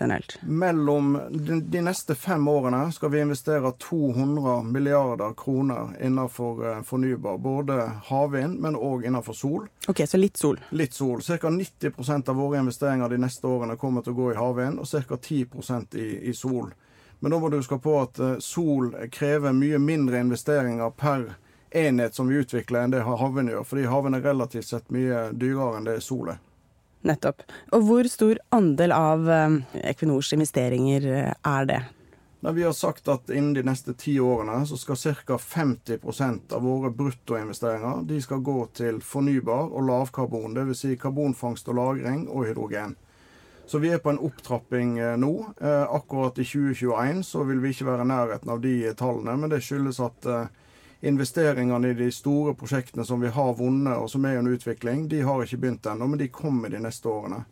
generelt? 0.00 0.38
Mellom 0.42 1.20
de, 1.30 1.80
neste 1.80 2.14
fem 2.14 2.48
årene 2.48 2.92
skal 2.92 3.10
vi 3.10 3.20
investere 3.20 3.72
200 3.72 4.62
milliarder 4.62 5.34
kroner 5.36 5.94
innenfor 6.02 6.66
eh, 6.70 6.82
fornybar. 6.82 7.38
Både 7.38 7.78
havvind, 8.10 8.60
men 8.60 8.76
òg 8.76 9.06
innenfor 9.06 9.32
sol. 9.32 9.68
Ok, 9.88 10.02
Så 10.06 10.16
litt 10.20 10.36
sol? 10.36 10.60
Litt 10.70 10.94
sol. 10.94 11.22
Ca. 11.22 11.48
90% 11.48 12.28
av 12.28 12.36
våre 12.36 12.58
investeringer 12.58 13.08
de 13.08 13.18
neste 13.18 13.46
årene 13.46 13.76
kommer 13.76 14.04
til 14.04 14.14
å 14.14 14.20
gå 14.20 14.32
i 14.32 14.38
havvind, 14.38 14.82
og 14.82 15.08
ca. 15.08 15.16
10 15.16 15.98
i, 15.98 16.08
i 16.30 16.34
sol. 16.34 16.70
Men 17.20 17.30
da 17.30 17.38
må 17.38 17.48
du 17.50 17.58
huske 17.58 17.78
på 17.82 17.96
at 18.00 18.18
eh, 18.22 18.38
sol 18.44 18.92
krever 19.12 19.54
mye 19.56 19.78
mindre 19.82 20.20
investeringer 20.22 20.90
per 20.90 21.32
enhet 21.70 22.14
som 22.14 22.28
vi 22.28 22.38
utvikler, 22.40 22.84
enn 22.84 22.94
det 22.94 23.02
havvind 23.04 23.50
gjør. 23.52 23.66
Fordi 23.66 23.88
havvind 23.90 24.18
er 24.18 24.26
relativt 24.30 24.70
sett 24.70 24.90
mye 24.94 25.28
dyrere 25.34 25.80
enn 25.80 25.88
det 25.88 25.98
sol 26.04 26.32
er. 26.34 26.42
Nettopp. 27.06 27.44
Og 27.74 27.84
hvor 27.86 28.08
stor 28.10 28.40
andel 28.54 28.94
av 28.94 29.30
eh, 29.30 29.60
Equinors 29.92 30.32
investeringer 30.34 31.06
eh, 31.10 31.32
er 31.46 31.70
det? 31.70 31.80
Nei, 32.40 32.52
vi 32.54 32.62
har 32.62 32.74
sagt 32.76 33.08
at 33.10 33.30
innen 33.34 33.50
de 33.56 33.64
neste 33.66 33.96
ti 33.98 34.14
årene 34.22 34.60
så 34.66 34.76
skal 34.78 34.98
ca. 35.26 35.38
50% 35.42 36.54
av 36.54 36.62
våre 36.62 36.92
bruttoinvesteringer 36.94 38.04
de 38.06 38.20
skal 38.22 38.44
gå 38.46 38.60
til 38.78 39.00
fornybar 39.02 39.72
og 39.74 39.88
lavkarbon, 39.88 40.54
dvs. 40.54 40.84
Si 40.84 40.96
karbonfangst 40.96 41.68
og 41.68 41.80
-lagring 41.80 42.28
og 42.30 42.46
hydrogen. 42.46 42.94
Så 43.68 43.78
vi 43.82 43.90
er 43.92 44.00
på 44.00 44.10
en 44.10 44.20
opptrapping 44.24 44.96
eh, 44.98 45.16
nå. 45.20 45.32
Akkurat 45.60 46.38
i 46.40 46.46
2021 46.48 47.20
så 47.28 47.44
vil 47.44 47.60
vi 47.60 47.74
ikke 47.74 47.90
være 47.90 48.06
i 48.06 48.10
nærheten 48.12 48.54
av 48.54 48.62
de 48.64 48.74
tallene, 48.96 49.36
men 49.36 49.52
det 49.52 49.60
skyldes 49.64 50.00
at 50.04 50.28
investeringene 51.04 51.92
i 51.92 51.98
de 51.98 52.08
store 52.10 52.56
prosjektene 52.58 53.04
som 53.06 53.20
vi 53.22 53.30
har 53.30 53.52
vunnet, 53.58 53.94
og 54.00 54.08
som 54.10 54.24
er 54.26 54.40
under 54.40 54.56
utvikling, 54.56 55.04
de 55.12 55.20
har 55.22 55.44
ikke 55.44 55.60
begynt 55.60 55.86
ennå, 55.86 56.08
men 56.08 56.18
de 56.18 56.30
kommer 56.32 56.72
de 56.72 56.80
neste 56.82 57.12
årene. 57.12 57.44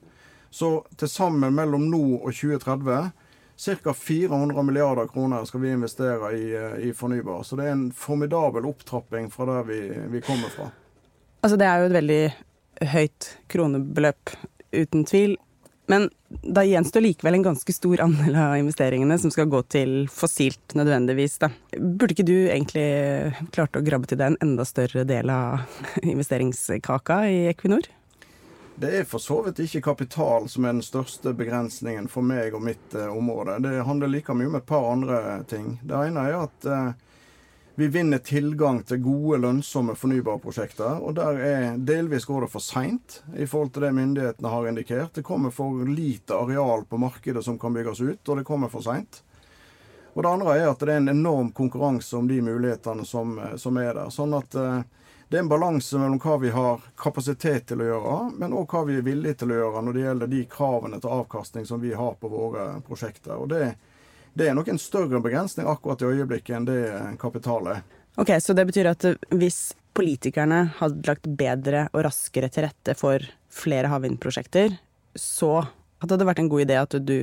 Så 0.50 0.80
til 0.96 1.12
sammen 1.12 1.54
mellom 1.54 1.84
nå 1.92 2.02
og 2.16 2.32
2030 2.32 3.12
Ca. 3.56 3.94
400 3.94 4.62
milliarder 4.62 5.06
kroner 5.06 5.44
skal 5.44 5.60
vi 5.60 5.70
investere 5.70 6.32
i, 6.36 6.54
eh, 6.54 6.88
i, 6.88 6.92
fornybar. 6.92 7.42
Så 7.42 7.56
det 7.56 7.64
er 7.64 7.72
en 7.72 7.92
formidabel 7.92 8.66
opptrapping 8.68 9.30
fra 9.32 9.46
der 9.46 9.62
vi, 9.62 9.78
vi 10.12 10.20
kommer 10.20 10.52
fra. 10.52 10.68
Altså 11.40 11.56
det 11.56 11.66
er 11.66 11.80
jo 11.80 11.86
et 11.88 11.96
veldig 11.96 12.20
høyt 12.92 13.30
kronebeløp, 13.48 14.34
uten 14.76 15.06
tvil. 15.08 15.36
Men 15.86 16.08
da 16.28 16.64
gjenstår 16.66 17.04
likevel 17.04 17.38
en 17.38 17.44
ganske 17.46 17.72
stor 17.72 18.00
andel 18.02 18.34
av 18.36 18.56
investeringene 18.58 19.18
som 19.22 19.30
skal 19.30 19.46
gå 19.50 19.60
til 19.70 19.92
fossilt 20.10 20.74
nødvendigvis. 20.74 21.38
Da. 21.42 21.50
Burde 21.78 22.16
ikke 22.16 22.26
du 22.26 22.36
egentlig 22.48 22.86
klart 23.54 23.78
å 23.78 23.84
grabbe 23.86 24.10
til 24.10 24.18
deg 24.18 24.34
en 24.34 24.40
enda 24.42 24.66
større 24.66 25.06
del 25.06 25.30
av 25.30 25.62
investeringskaka 26.02 27.20
i 27.30 27.38
Equinor? 27.52 27.86
Det 28.76 28.90
er 28.98 29.06
for 29.08 29.22
så 29.22 29.38
vidt 29.46 29.62
ikke 29.64 29.86
kapital 29.86 30.50
som 30.52 30.66
er 30.66 30.74
den 30.74 30.84
største 30.84 31.32
begrensningen 31.36 32.10
for 32.12 32.26
meg 32.26 32.52
og 32.52 32.66
mitt 32.66 32.92
eh, 32.92 33.08
område. 33.08 33.56
Det 33.64 33.86
handler 33.88 34.10
like 34.12 34.34
mye 34.36 34.50
om 34.50 34.58
et 34.58 34.66
par 34.68 34.90
andre 34.90 35.20
ting. 35.48 35.78
Det 35.80 35.96
ene 36.10 36.26
er 36.28 36.36
at 36.42 36.66
eh, 36.68 36.90
Vi 37.78 37.88
vinner 37.92 38.18
tilgang 38.18 38.78
til 38.88 39.02
gode, 39.04 39.38
lønnsomme 39.44 39.92
fornybarprosjekter. 40.00 41.02
Og 41.04 41.12
der 41.18 41.40
er 41.44 41.64
delvis 41.76 42.24
går 42.24 42.46
det 42.46 42.52
for 42.54 42.64
seint 42.64 43.18
i 43.36 43.44
forhold 43.44 43.74
til 43.74 43.84
det 43.84 43.90
myndighetene 43.92 44.48
har 44.48 44.68
indikert. 44.70 45.12
Det 45.14 45.24
kommer 45.26 45.52
for 45.52 45.84
lite 45.84 46.34
areal 46.34 46.86
på 46.88 46.96
markedet 46.96 47.44
som 47.44 47.58
kan 47.60 47.76
bygges 47.76 48.00
ut, 48.00 48.28
og 48.28 48.40
det 48.40 48.46
kommer 48.48 48.72
for 48.72 48.80
seint. 48.80 49.20
Og 50.14 50.22
det 50.24 50.30
andre 50.30 50.54
er 50.56 50.70
at 50.70 50.80
det 50.80 50.94
er 50.94 51.02
en 51.02 51.12
enorm 51.12 51.50
konkurranse 51.52 52.16
om 52.16 52.28
de 52.28 52.38
mulighetene 52.40 53.04
som, 53.04 53.36
som 53.60 53.76
er 53.76 53.92
der. 53.92 54.08
Sånn 54.08 54.32
at 54.38 54.56
eh, 54.56 54.78
det 55.28 55.36
er 55.36 55.44
en 55.44 55.50
balanse 55.52 56.00
mellom 56.00 56.22
hva 56.22 56.38
vi 56.40 56.54
har 56.54 56.80
kapasitet 56.96 57.66
til 57.68 57.84
å 57.84 57.90
gjøre, 57.90 58.16
men 58.40 58.56
òg 58.56 58.72
hva 58.72 58.86
vi 58.88 58.96
er 58.96 59.04
villige 59.04 59.42
til 59.42 59.52
å 59.52 59.60
gjøre 59.60 59.84
når 59.84 59.98
det 59.98 60.06
gjelder 60.06 60.32
de 60.32 60.40
kravene 60.48 61.02
til 61.02 61.12
avkastning 61.18 61.68
som 61.68 61.84
vi 61.84 61.92
har 61.92 62.16
på 62.16 62.32
våre 62.32 62.66
prosjekter. 62.88 63.36
Og 63.36 63.52
det, 63.52 63.74
det 64.36 64.50
er 64.50 64.56
nok 64.56 64.68
en 64.68 64.80
større 64.80 65.20
begrensning 65.24 65.68
akkurat 65.70 66.02
i 66.04 66.10
øyeblikket 66.12 66.58
enn 66.58 66.68
det 66.68 66.80
kapital 67.20 67.72
er. 67.72 67.82
Ok, 68.20 68.36
Så 68.40 68.52
det 68.56 68.66
betyr 68.68 68.90
at 68.92 69.04
hvis 69.32 69.74
politikerne 69.96 70.66
hadde 70.76 71.08
lagt 71.08 71.28
bedre 71.40 71.86
og 71.92 72.04
raskere 72.04 72.50
til 72.52 72.66
rette 72.68 72.94
for 72.96 73.24
flere 73.52 73.88
havvindprosjekter, 73.92 74.76
så 75.16 75.64
hadde 76.02 76.18
det 76.20 76.28
vært 76.28 76.42
en 76.42 76.50
god 76.52 76.64
idé 76.66 76.76
at 76.80 76.96
du 77.00 77.18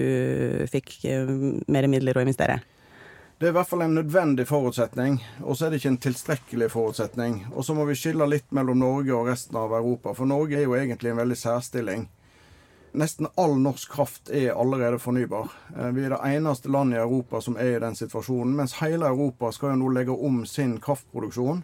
fikk 0.71 0.95
eh, 1.05 1.29
mer 1.69 1.89
midler 1.89 2.17
å 2.17 2.23
investere? 2.25 2.61
Det 3.37 3.49
er 3.49 3.53
i 3.53 3.57
hvert 3.57 3.69
fall 3.69 3.83
en 3.85 3.97
nødvendig 3.97 4.45
forutsetning, 4.47 5.19
og 5.43 5.57
så 5.57 5.67
er 5.67 5.73
det 5.73 5.81
ikke 5.81 5.91
en 5.91 6.01
tilstrekkelig 6.05 6.69
forutsetning. 6.73 7.39
Og 7.51 7.65
så 7.67 7.75
må 7.77 7.85
vi 7.89 7.97
skille 7.99 8.25
litt 8.29 8.49
mellom 8.55 8.79
Norge 8.79 9.13
og 9.17 9.29
resten 9.29 9.57
av 9.59 9.73
Europa, 9.75 10.13
for 10.17 10.29
Norge 10.29 10.57
er 10.57 10.65
jo 10.65 10.77
egentlig 10.77 11.11
en 11.11 11.19
veldig 11.21 11.37
særstilling. 11.37 12.05
Nesten 12.93 13.27
all 13.35 13.55
norsk 13.57 13.91
kraft 13.91 14.29
er 14.29 14.51
allerede 14.53 14.99
fornybar. 15.01 15.49
Eh, 15.77 15.87
vi 15.95 16.03
er 16.05 16.13
det 16.13 16.19
eneste 16.29 16.69
landet 16.69 16.99
i 16.99 17.01
Europa 17.01 17.41
som 17.41 17.55
er 17.57 17.75
i 17.75 17.79
den 17.81 17.95
situasjonen. 17.97 18.53
Mens 18.55 18.75
hele 18.83 19.07
Europa 19.09 19.49
skal 19.51 19.73
jo 19.73 19.79
nå 19.81 19.89
legge 19.95 20.13
om 20.13 20.43
sin 20.45 20.75
kraftproduksjon 20.81 21.63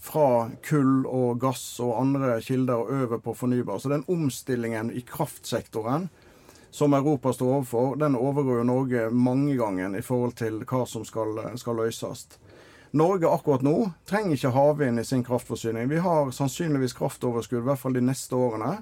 fra 0.00 0.50
kull 0.62 1.08
og 1.10 1.40
gass 1.42 1.64
og 1.82 1.96
andre 1.98 2.36
kilder 2.40 2.84
og 2.84 2.92
over 3.02 3.18
på 3.18 3.34
fornybar. 3.34 3.82
Så 3.82 3.90
den 3.90 4.06
omstillingen 4.06 4.92
i 4.94 5.02
kraftsektoren 5.02 6.08
som 6.70 6.94
Europa 6.94 7.32
står 7.32 7.50
overfor, 7.56 7.96
den 7.96 8.14
overgår 8.14 8.62
jo 8.62 8.68
Norge 8.70 9.10
mange 9.10 9.56
ganger 9.58 9.98
i 9.98 10.04
forhold 10.06 10.38
til 10.38 10.62
hva 10.62 10.84
som 10.86 11.02
skal, 11.04 11.34
skal 11.58 11.82
løses. 11.82 12.28
Norge 12.94 13.26
akkurat 13.26 13.66
nå 13.66 13.74
trenger 14.06 14.38
ikke 14.38 14.54
havvind 14.54 15.02
i 15.02 15.04
sin 15.04 15.26
kraftforsyning. 15.26 15.90
Vi 15.90 15.98
har 15.98 16.30
sannsynligvis 16.30 16.94
kraftoverskudd, 16.94 17.64
i 17.64 17.68
hvert 17.72 17.82
fall 17.82 17.98
de 17.98 18.06
neste 18.06 18.38
årene. 18.38 18.76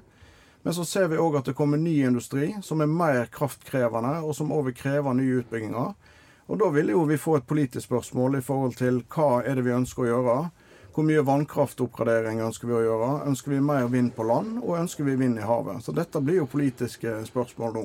Men 0.63 0.75
så 0.75 0.85
ser 0.85 1.09
vi 1.09 1.19
òg 1.21 1.39
at 1.39 1.49
det 1.49 1.57
kommer 1.57 1.79
ny 1.81 2.01
industri 2.07 2.51
som 2.63 2.83
er 2.83 2.91
mer 2.91 3.29
kraftkrevende, 3.33 4.19
og 4.27 4.35
som 4.37 4.53
òg 4.53 4.69
vil 4.69 4.79
kreve 4.81 5.15
nye 5.17 5.43
utbygginger. 5.43 5.93
Og 6.49 6.59
da 6.61 6.71
vil 6.73 6.91
jo 6.95 7.05
vi 7.09 7.21
få 7.21 7.37
et 7.39 7.47
politisk 7.47 7.87
spørsmål 7.87 8.39
i 8.39 8.45
forhold 8.45 8.79
til 8.79 9.03
hva 9.15 9.43
er 9.45 9.59
det 9.59 9.67
vi 9.69 9.77
ønsker 9.77 10.05
å 10.05 10.09
gjøre. 10.09 10.37
Hvor 10.97 11.07
mye 11.07 11.23
vannkraftoppgradering 11.23 12.41
ønsker 12.43 12.71
vi 12.71 12.75
å 12.75 12.83
gjøre? 12.83 13.11
Ønsker 13.31 13.53
vi 13.55 13.63
mer 13.63 13.87
vind 13.93 14.15
på 14.17 14.27
land, 14.27 14.57
og 14.65 14.81
ønsker 14.81 15.07
vi 15.07 15.15
vind 15.21 15.39
i 15.39 15.47
havet? 15.47 15.85
Så 15.85 15.95
dette 15.95 16.23
blir 16.25 16.41
jo 16.41 16.51
politiske 16.51 17.21
spørsmål 17.29 17.77
nå. 17.77 17.85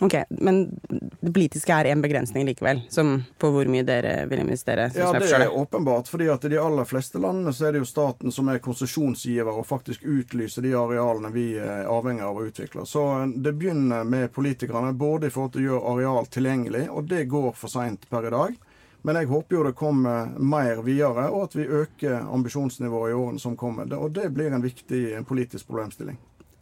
Ok, 0.00 0.14
Men 0.30 0.80
det 1.20 1.32
politiske 1.32 1.72
er 1.72 1.84
en 1.84 2.02
begrensning 2.02 2.46
likevel, 2.48 2.80
som 2.88 3.18
på 3.38 3.50
hvor 3.52 3.68
mye 3.68 3.84
dere 3.84 4.24
vil 4.30 4.40
investere? 4.40 4.88
Ja, 4.96 5.10
det 5.12 5.28
er 5.28 5.52
åpenbart. 5.52 6.08
fordi 6.08 6.28
at 6.32 6.44
i 6.44 6.48
de 6.48 6.60
aller 6.60 6.84
fleste 6.84 7.20
landene 7.20 7.52
så 7.52 7.66
er 7.66 7.72
det 7.72 7.82
jo 7.82 7.88
staten 7.88 8.32
som 8.32 8.48
er 8.48 8.62
konsesjonsgiver 8.64 9.52
og 9.52 9.66
faktisk 9.66 10.04
utlyser 10.08 10.64
de 10.64 10.72
arealene 10.74 11.32
vi 11.34 11.46
er 11.58 11.84
avhengig 11.84 12.24
av 12.24 12.40
å 12.40 12.46
utvikle. 12.48 12.86
Så 12.86 13.04
det 13.36 13.52
begynner 13.52 14.04
med 14.04 14.32
politikerne, 14.32 14.92
både 14.92 15.28
i 15.28 15.30
forhold 15.30 15.52
til 15.52 15.66
å 15.66 15.68
gjøre 15.68 15.92
areal 15.94 16.32
tilgjengelig, 16.32 16.86
og 16.88 17.04
det 17.12 17.26
går 17.28 17.52
for 17.52 17.68
seint 17.68 18.08
per 18.08 18.26
i 18.26 18.34
dag. 18.34 18.56
Men 19.02 19.16
jeg 19.16 19.30
håper 19.30 19.56
jo 19.56 19.62
det 19.64 19.76
kommer 19.76 20.32
mer 20.36 20.82
videre, 20.84 21.28
og 21.28 21.48
at 21.48 21.54
vi 21.56 21.68
øker 21.68 22.18
ambisjonsnivået 22.20 23.12
i 23.12 23.20
årene 23.20 23.40
som 23.40 23.56
kommer. 23.56 23.88
Og 23.96 24.12
det 24.16 24.28
blir 24.32 24.52
en 24.52 24.64
viktig 24.64 25.24
politisk 25.28 25.68
problemstilling. 25.68 26.18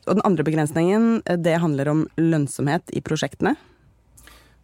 Og 0.09 0.17
den 0.17 0.25
andre 0.25 0.45
begrensningen, 0.45 1.23
eh, 1.27 1.37
det 1.37 1.59
handler 1.61 1.89
om 1.89 2.07
lønnsomhet 2.17 2.91
i 2.97 3.01
prosjektene. 3.01 3.57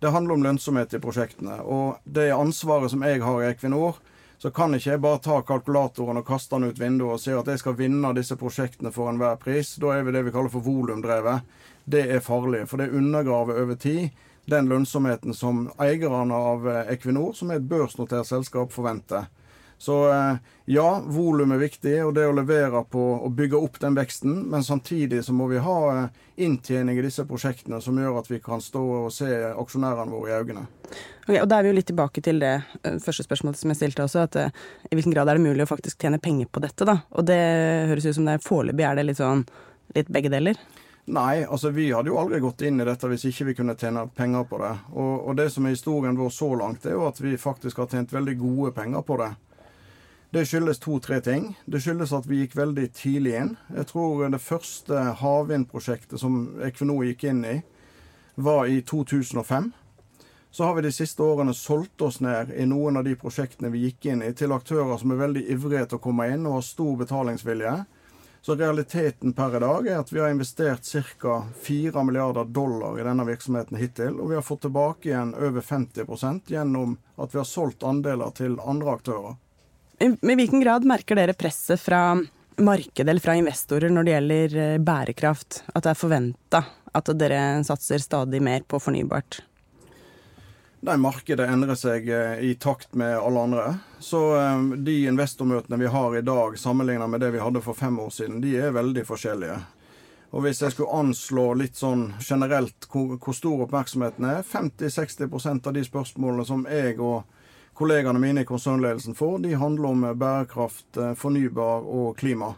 Det 0.01 0.11
handler 0.11 0.35
om 0.35 0.43
lønnsomhet 0.43 0.95
i 0.95 1.01
prosjektene. 1.01 1.61
Og 1.61 2.01
det 2.05 2.31
ansvaret 2.33 2.91
som 2.91 3.03
jeg 3.03 3.23
har 3.23 3.43
i 3.43 3.51
Equinor, 3.53 4.01
så 4.39 4.51
kan 4.51 4.75
ikke 4.75 4.91
jeg 4.91 5.01
bare 5.01 5.21
ta 5.25 5.41
kalkulatoren 5.43 6.19
og 6.21 6.27
kaste 6.27 6.57
den 6.57 6.69
ut 6.69 6.81
vinduet 6.81 7.15
og 7.15 7.21
si 7.21 7.33
at 7.33 7.47
jeg 7.49 7.63
skal 7.63 7.77
vinne 7.79 8.11
disse 8.17 8.37
prosjektene 8.37 8.93
for 8.93 9.09
enhver 9.09 9.39
pris. 9.41 9.77
Da 9.81 9.95
er 9.95 10.03
vi 10.05 10.13
det 10.13 10.25
vi 10.27 10.35
kaller 10.35 10.53
for 10.53 10.65
volumdrevet. 10.65 11.47
Det 11.85 12.03
er 12.11 12.25
farlig, 12.25 12.67
for 12.69 12.81
det 12.81 12.91
undergraver 12.93 13.63
over 13.63 13.75
tid 13.81 14.11
den 14.45 14.69
lønnsomheten 14.69 15.35
som 15.35 15.71
eierne 15.81 16.37
av 16.37 16.69
Equinor, 16.93 17.33
som 17.33 17.51
er 17.51 17.61
et 17.61 17.69
børsnotert 17.69 18.29
selskap, 18.29 18.73
forventer. 18.73 19.31
Så 19.79 19.97
eh, 20.13 20.37
ja, 20.71 21.01
volum 21.07 21.53
er 21.53 21.61
viktig, 21.61 21.95
og 22.07 22.15
det 22.17 22.27
å 22.29 22.37
levere 22.37 22.85
på 22.91 23.03
å 23.27 23.31
bygge 23.33 23.61
opp 23.61 23.81
den 23.83 23.97
veksten. 23.99 24.37
Men 24.53 24.65
samtidig 24.65 25.25
så 25.27 25.35
må 25.37 25.49
vi 25.51 25.61
ha 25.65 25.79
eh, 25.93 26.23
inntjening 26.47 26.99
i 26.99 27.05
disse 27.05 27.27
prosjektene 27.29 27.81
som 27.85 27.99
gjør 28.01 28.21
at 28.23 28.31
vi 28.31 28.41
kan 28.45 28.63
stå 28.65 28.85
og 29.01 29.11
se 29.13 29.29
aksjonærene 29.51 30.15
våre 30.15 30.33
i 30.33 30.39
øynene. 30.41 30.65
Okay, 31.25 31.41
og 31.41 31.49
Da 31.51 31.59
er 31.59 31.67
vi 31.67 31.73
jo 31.73 31.79
litt 31.81 31.91
tilbake 31.91 32.25
til 32.25 32.41
det 32.43 32.55
eh, 32.83 32.97
første 33.03 33.27
spørsmålet 33.27 33.61
som 33.61 33.75
jeg 33.75 33.83
stilte 33.83 34.07
også. 34.07 34.25
at 34.29 34.41
I 34.41 34.97
hvilken 34.97 35.15
grad 35.15 35.29
er 35.29 35.41
det 35.41 35.47
mulig 35.47 35.67
å 35.67 35.73
faktisk 35.75 36.01
tjene 36.01 36.23
penger 36.23 36.49
på 36.49 36.65
dette? 36.65 36.89
da? 36.89 37.01
Og 37.19 37.29
det 37.29 37.43
høres 37.91 38.09
ut 38.09 38.19
som 38.21 38.31
det 38.31 38.41
foreløpig 38.47 38.89
er 38.89 38.99
det 38.99 39.09
litt 39.11 39.21
sånn 39.21 39.47
litt 39.95 40.09
begge 40.13 40.33
deler? 40.33 40.59
Nei, 41.07 41.45
altså 41.45 41.69
vi 41.69 41.91
hadde 41.93 42.09
jo 42.09 42.17
aldri 42.17 42.39
gått 42.41 42.63
inn 42.65 42.81
i 42.81 42.85
dette 42.89 43.09
hvis 43.11 43.27
ikke 43.29 43.51
vi 43.51 43.55
kunne 43.59 43.77
tjene 43.77 44.07
penger 44.17 44.47
på 44.49 44.61
det. 44.63 44.73
Og, 44.95 45.27
og 45.29 45.37
det 45.37 45.51
som 45.53 45.67
er 45.67 45.75
historien 45.75 46.17
vår 46.17 46.31
så 46.33 46.49
langt, 46.57 46.87
er 46.89 46.97
jo 46.97 47.05
at 47.05 47.21
vi 47.21 47.37
faktisk 47.41 47.83
har 47.83 47.91
tjent 47.93 48.15
veldig 48.15 48.37
gode 48.41 48.73
penger 48.79 49.05
på 49.05 49.19
det. 49.21 49.35
Det 50.35 50.47
skyldes 50.47 50.79
to-tre 50.79 51.21
ting. 51.21 51.59
Det 51.65 51.79
skyldes 51.81 52.11
at 52.13 52.25
vi 52.27 52.41
gikk 52.41 52.57
veldig 52.59 52.89
tidlig 52.99 53.37
inn. 53.39 53.51
Jeg 53.71 53.87
tror 53.87 54.25
det 54.27 54.41
første 54.43 55.03
havvindprosjektet 55.21 56.19
som 56.19 56.57
Equinor 56.67 57.05
gikk 57.07 57.23
inn 57.31 57.45
i, 57.47 57.53
var 58.35 58.67
i 58.67 58.81
2005. 58.83 59.69
Så 60.51 60.67
har 60.67 60.75
vi 60.75 60.83
de 60.89 60.91
siste 60.97 61.23
årene 61.23 61.55
solgt 61.55 62.03
oss 62.03 62.19
ned 62.19 62.51
i 62.51 62.67
noen 62.67 62.99
av 62.99 63.07
de 63.07 63.15
prosjektene 63.21 63.71
vi 63.71 63.85
gikk 63.85 64.09
inn 64.11 64.25
i, 64.27 64.33
til 64.35 64.57
aktører 64.57 64.99
som 64.99 65.15
er 65.15 65.21
veldig 65.23 65.45
ivrige 65.55 65.85
til 65.93 66.01
å 66.01 66.05
komme 66.09 66.27
inn 66.35 66.51
og 66.51 66.59
har 66.59 66.67
stor 66.67 66.99
betalingsvilje. 67.05 67.77
Så 68.43 68.59
realiteten 68.59 69.37
per 69.39 69.55
i 69.55 69.63
dag 69.63 69.87
er 69.87 70.03
at 70.03 70.11
vi 70.11 70.19
har 70.19 70.35
investert 70.35 70.91
ca. 71.23 71.39
4 71.63 72.07
milliarder 72.11 72.51
dollar 72.51 72.99
i 72.99 73.07
denne 73.07 73.29
virksomheten 73.31 73.79
hittil, 73.79 74.19
og 74.19 74.35
vi 74.35 74.41
har 74.41 74.43
fått 74.51 74.67
tilbake 74.67 75.13
igjen 75.13 75.31
over 75.39 75.63
50% 75.63 76.51
gjennom 76.59 76.99
at 77.15 77.31
vi 77.31 77.45
har 77.45 77.51
solgt 77.55 77.87
andeler 77.87 78.35
til 78.35 78.59
andre 78.59 78.99
aktører. 78.99 79.39
I 79.99 80.35
hvilken 80.35 80.61
grad 80.61 80.85
merker 80.85 81.19
dere 81.19 81.37
presset 81.39 81.81
fra 81.81 82.17
markedet 82.57 83.11
eller 83.11 83.21
fra 83.21 83.35
investorer 83.39 83.91
når 83.91 84.05
det 84.05 84.15
gjelder 84.15 84.57
eh, 84.57 84.79
bærekraft? 84.83 85.63
At 85.75 85.87
det 85.87 85.95
er 85.95 85.99
forventa 85.99 86.63
at 86.95 87.11
dere 87.19 87.41
satser 87.67 88.03
stadig 88.03 88.43
mer 88.43 88.65
på 88.67 88.81
fornybart? 88.83 89.43
Nei, 90.85 90.99
Markedet 91.01 91.47
endrer 91.49 91.79
seg 91.81 92.09
eh, 92.13 92.43
i 92.45 92.55
takt 92.61 92.93
med 92.99 93.17
alle 93.17 93.47
andre. 93.47 93.63
Så 94.03 94.21
eh, 94.37 94.67
de 94.85 94.99
investormøtene 95.09 95.79
vi 95.81 95.93
har 95.95 96.17
i 96.17 96.25
dag 96.27 96.59
sammenlignet 96.61 97.11
med 97.11 97.25
det 97.25 97.31
vi 97.33 97.41
hadde 97.41 97.63
for 97.65 97.79
fem 97.79 97.97
år 98.03 98.11
siden, 98.13 98.43
de 98.45 98.57
er 98.61 98.75
veldig 98.77 99.07
forskjellige. 99.09 99.57
Og 100.35 100.43
hvis 100.45 100.61
jeg 100.65 100.75
skulle 100.75 100.99
anslå 100.99 101.47
litt 101.57 101.79
sånn 101.79 102.09
generelt 102.19 102.89
hvor, 102.91 103.15
hvor 103.23 103.37
stor 103.39 103.65
oppmerksomheten 103.65 104.27
er 104.27 104.43
50-60% 104.43 105.71
av 105.71 105.77
de 105.77 105.85
spørsmålene 105.87 106.47
som 106.49 106.67
jeg 106.67 106.99
og 106.99 107.23
kollegaene 107.79 108.21
mine 108.23 108.45
i 108.45 108.49
konsernledelsen 108.49 109.17
får, 109.19 109.39
de 109.45 109.55
handler 109.59 109.91
om 109.91 110.05
eh, 110.05 110.19
bærekraft, 110.19 110.87
eh, 110.97 111.15
fornybar 111.19 111.87
og 111.87 112.15
klima. 112.21 112.55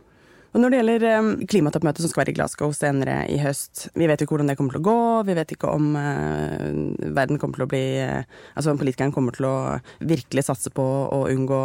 Og 0.57 0.63
Når 0.63 0.73
det 0.73 0.79
gjelder 0.81 1.07
eh, 1.11 1.31
klimatoppmøtet 1.53 2.05
som 2.05 2.13
skal 2.13 2.23
være 2.23 2.35
i 2.35 2.37
Glasgow 2.39 2.73
senere 2.77 3.17
i 3.33 3.39
høst, 3.41 3.89
vi 3.97 4.09
vet 4.09 4.23
ikke 4.23 4.37
hvordan 4.37 4.53
det 4.53 4.57
kommer 4.61 4.77
til 4.77 4.85
å 4.85 4.87
gå, 4.87 5.01
vi 5.29 5.37
vet 5.39 5.57
ikke 5.57 5.73
om 5.73 5.91
verden 5.97 7.41
kommer 7.41 7.59
til 7.59 7.67
å 7.67 7.71
bli 7.71 7.85
Altså 8.07 8.73
om 8.73 8.81
politikerne 8.81 9.15
kommer 9.15 9.37
til 9.37 9.49
å 9.49 9.57
virkelig 10.01 10.47
satse 10.49 10.73
på 10.73 10.85
å 10.85 11.27
unngå 11.33 11.61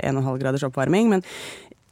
1,5 0.00 0.42
graders 0.42 0.66
oppvarming. 0.66 1.12
Men 1.12 1.26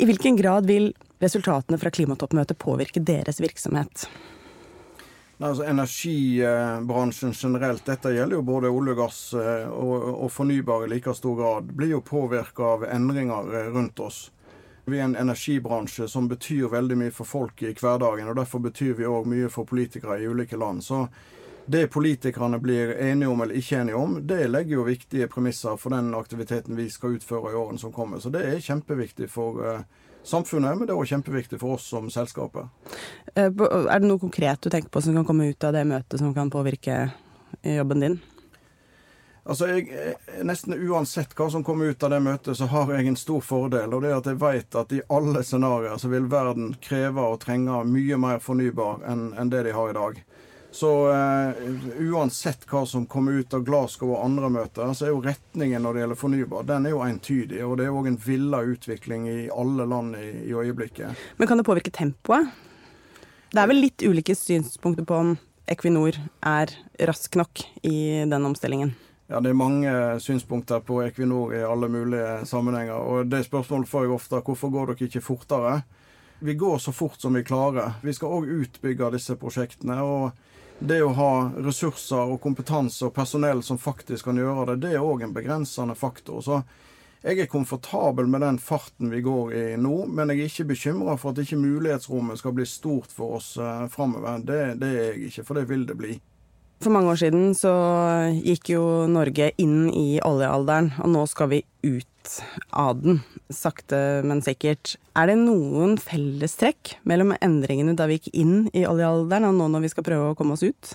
i 0.01 0.09
hvilken 0.09 0.39
grad 0.39 0.67
vil 0.67 0.91
resultatene 1.21 1.79
fra 1.79 1.93
klimatoppmøtet 1.93 2.59
påvirke 2.59 3.03
deres 3.05 3.43
virksomhet? 3.43 4.09
Altså 5.41 5.65
Energibransjen 5.65 7.33
generelt, 7.33 7.87
dette 7.87 8.11
gjelder 8.13 8.37
jo 8.37 8.43
både 8.45 8.69
olje 8.69 8.93
og 8.93 8.99
gass 8.99 9.21
eh, 9.41 9.71
og, 9.73 10.03
og 10.27 10.29
fornybar 10.35 10.85
i 10.85 10.91
like 10.93 11.15
stor 11.17 11.39
grad, 11.39 11.71
blir 11.73 11.95
jo 11.95 12.03
påvirka 12.05 12.67
av 12.75 12.85
endringer 12.85 13.49
eh, 13.57 13.71
rundt 13.73 14.03
oss. 14.05 14.19
Vi 14.85 14.99
er 14.99 15.07
en 15.07 15.17
energibransje 15.17 16.11
som 16.13 16.29
betyr 16.29 16.69
veldig 16.69 16.99
mye 17.01 17.15
for 17.17 17.25
folk 17.25 17.63
i 17.65 17.73
hverdagen, 17.73 18.29
og 18.29 18.37
derfor 18.37 18.61
betyr 18.67 18.99
vi 18.99 19.09
òg 19.09 19.31
mye 19.33 19.49
for 19.49 19.65
politikere 19.65 20.19
i 20.21 20.29
ulike 20.29 20.61
land. 20.61 20.85
Så 20.85 21.07
det 21.71 21.87
politikerne 21.95 22.61
blir 22.61 22.93
enige 23.01 23.33
om 23.33 23.41
eller 23.41 23.57
ikke 23.57 23.81
enige 23.81 23.97
om, 23.97 24.19
det 24.27 24.45
legger 24.51 24.77
jo 24.77 24.89
viktige 24.91 25.29
premisser 25.33 25.81
for 25.81 25.97
den 25.97 26.13
aktiviteten 26.21 26.77
vi 26.77 26.91
skal 26.93 27.17
utføre 27.17 27.55
i 27.55 27.57
årene 27.57 27.81
som 27.81 27.97
kommer. 27.97 28.21
Så 28.21 28.29
det 28.35 28.45
er 28.45 28.61
kjempeviktig 28.61 29.31
for 29.33 29.65
uh, 29.65 29.81
samfunnet, 30.27 30.79
men 30.79 30.87
det 30.87 30.95
er 30.95 31.01
òg 31.01 31.11
kjempeviktig 31.11 31.61
for 31.61 31.79
oss 31.79 31.89
som 31.93 32.11
selskapet. 32.13 32.69
Eh, 33.35 33.49
er 33.49 34.01
det 34.01 34.07
noe 34.07 34.21
konkret 34.23 34.63
du 34.63 34.71
tenker 34.71 34.93
på 34.93 35.03
som 35.05 35.17
kan 35.17 35.29
komme 35.29 35.51
ut 35.51 35.65
av 35.65 35.77
det 35.77 35.87
møtet 35.89 36.21
som 36.21 36.35
kan 36.37 36.53
påvirke 36.53 37.07
jobben 37.63 38.05
din? 38.05 38.21
Altså, 39.51 39.67
jeg, 39.73 40.15
Nesten 40.47 40.77
uansett 40.77 41.33
hva 41.35 41.49
som 41.51 41.65
kommer 41.65 41.91
ut 41.91 42.03
av 42.05 42.13
det 42.13 42.21
møtet, 42.23 42.53
så 42.59 42.69
har 42.71 42.93
jeg 42.95 43.09
en 43.09 43.19
stor 43.19 43.41
fordel. 43.45 43.95
Og 43.97 44.05
det 44.05 44.13
er 44.13 44.19
at 44.21 44.29
jeg 44.29 44.41
vet 44.43 44.77
at 44.79 44.93
i 44.95 45.01
alle 45.11 45.43
scenarioer 45.47 45.97
så 46.01 46.11
vil 46.13 46.29
verden 46.31 46.75
kreve 46.83 47.25
og 47.25 47.41
trenge 47.43 47.81
mye 47.89 48.21
mer 48.21 48.43
fornybar 48.45 49.03
enn, 49.11 49.31
enn 49.41 49.53
det 49.53 49.65
de 49.67 49.75
har 49.75 49.91
i 49.91 49.97
dag. 49.97 50.21
Så 50.73 50.91
uh, 51.11 51.51
uansett 51.99 52.63
hva 52.71 52.85
som 52.87 53.07
kommer 53.11 53.41
ut 53.43 53.55
av 53.55 53.65
Glasgow 53.67 54.13
og 54.15 54.25
andre 54.25 54.51
møter, 54.55 54.93
så 54.95 55.09
er 55.09 55.13
jo 55.15 55.23
retningen 55.25 55.83
når 55.83 55.97
det 55.97 56.05
gjelder 56.05 56.21
fornybar, 56.21 56.67
den 56.69 56.87
er 56.87 56.95
jo 56.95 57.03
entydig. 57.05 57.61
Og 57.67 57.77
det 57.81 57.89
er 57.89 57.99
òg 57.99 58.11
en 58.13 58.21
villa 58.23 58.63
utvikling 58.63 59.27
i 59.29 59.39
alle 59.51 59.87
land 59.91 60.19
i, 60.21 60.31
i 60.47 60.55
øyeblikket. 60.55 61.27
Men 61.41 61.51
kan 61.51 61.59
det 61.59 61.67
påvirke 61.67 61.95
tempoet? 61.95 62.51
Det 63.51 63.59
er 63.59 63.71
vel 63.71 63.83
litt 63.83 64.03
ulike 64.07 64.37
synspunkter 64.39 65.07
på 65.07 65.17
om 65.19 65.39
Equinor 65.71 66.17
er 66.47 66.71
rask 67.07 67.35
nok 67.39 67.63
i 67.87 68.27
den 68.31 68.47
omstillingen? 68.47 68.95
Ja, 69.31 69.39
Det 69.41 69.51
er 69.51 69.59
mange 69.59 69.91
synspunkter 70.19 70.83
på 70.83 71.03
Equinor 71.05 71.55
i 71.55 71.63
alle 71.63 71.89
mulige 71.89 72.47
sammenhenger. 72.47 72.95
og 72.99 73.31
Det 73.31 73.45
spørsmålet 73.47 73.89
får 73.89 74.05
jeg 74.05 74.11
ofte 74.11 74.43
hvorfor 74.43 74.71
går 74.71 74.87
dere 74.87 75.07
ikke 75.07 75.23
fortere? 75.23 75.83
Vi 76.43 76.55
går 76.55 76.79
så 76.79 76.93
fort 76.93 77.21
som 77.21 77.35
vi 77.35 77.45
klarer. 77.45 77.93
Vi 78.03 78.15
skal 78.15 78.33
òg 78.33 78.47
utbygge 78.49 79.11
disse 79.13 79.37
prosjektene. 79.37 79.99
og 80.03 80.31
Det 80.79 81.03
å 81.05 81.13
ha 81.13 81.33
ressurser 81.61 82.33
og 82.33 82.41
kompetanse 82.41 83.05
og 83.05 83.15
personell 83.15 83.61
som 83.63 83.79
faktisk 83.79 84.25
kan 84.25 84.41
gjøre 84.41 84.71
det, 84.71 84.77
det 84.87 84.95
er 84.97 85.05
òg 85.05 85.27
en 85.27 85.35
begrensende 85.37 85.95
faktor. 85.95 86.41
Så 86.41 86.63
jeg 87.21 87.43
er 87.43 87.51
komfortabel 87.53 88.27
med 88.33 88.41
den 88.41 88.59
farten 88.59 89.13
vi 89.13 89.21
går 89.21 89.53
i 89.53 89.65
nå, 89.77 90.07
men 90.09 90.33
jeg 90.33 90.41
er 90.41 90.49
ikke 90.49 90.71
bekymra 90.73 91.19
for 91.21 91.35
at 91.35 91.43
ikke 91.45 91.61
mulighetsrommet 91.61 92.41
skal 92.41 92.57
bli 92.57 92.65
stort 92.65 93.13
for 93.13 93.37
oss 93.37 93.53
uh, 93.61 93.85
framover. 93.93 94.41
Det, 94.41 94.61
det 94.81 94.89
er 94.89 95.05
jeg 95.11 95.29
ikke, 95.29 95.45
for 95.45 95.61
det 95.61 95.69
vil 95.69 95.85
det 95.85 95.99
bli. 96.01 96.17
For 96.81 96.89
mange 96.89 97.13
år 97.13 97.19
siden 97.21 97.51
så 97.53 97.71
gikk 98.41 98.71
jo 98.73 98.85
Norge 99.13 99.51
inn 99.61 99.91
i 99.93 100.17
oljealderen, 100.25 100.95
og 101.05 101.11
nå 101.13 101.27
skal 101.29 101.51
vi 101.53 101.59
ut 101.85 102.07
av 102.73 103.03
den, 103.03 103.19
sakte, 103.53 103.99
men 104.25 104.41
sikkert. 104.41 104.95
Er 105.13 105.29
det 105.29 105.37
noen 105.43 105.99
fellestrekk 106.01 106.95
mellom 107.05 107.35
endringene 107.37 107.93
da 107.99 108.07
vi 108.09 108.17
gikk 108.17 108.31
inn 108.33 108.55
i 108.73 108.87
oljealderen, 108.89 109.51
og 109.51 109.59
nå 109.59 109.69
når 109.75 109.85
vi 109.85 109.93
skal 109.93 110.09
prøve 110.09 110.33
å 110.33 110.39
komme 110.39 110.57
oss 110.57 110.65
ut? 110.65 110.95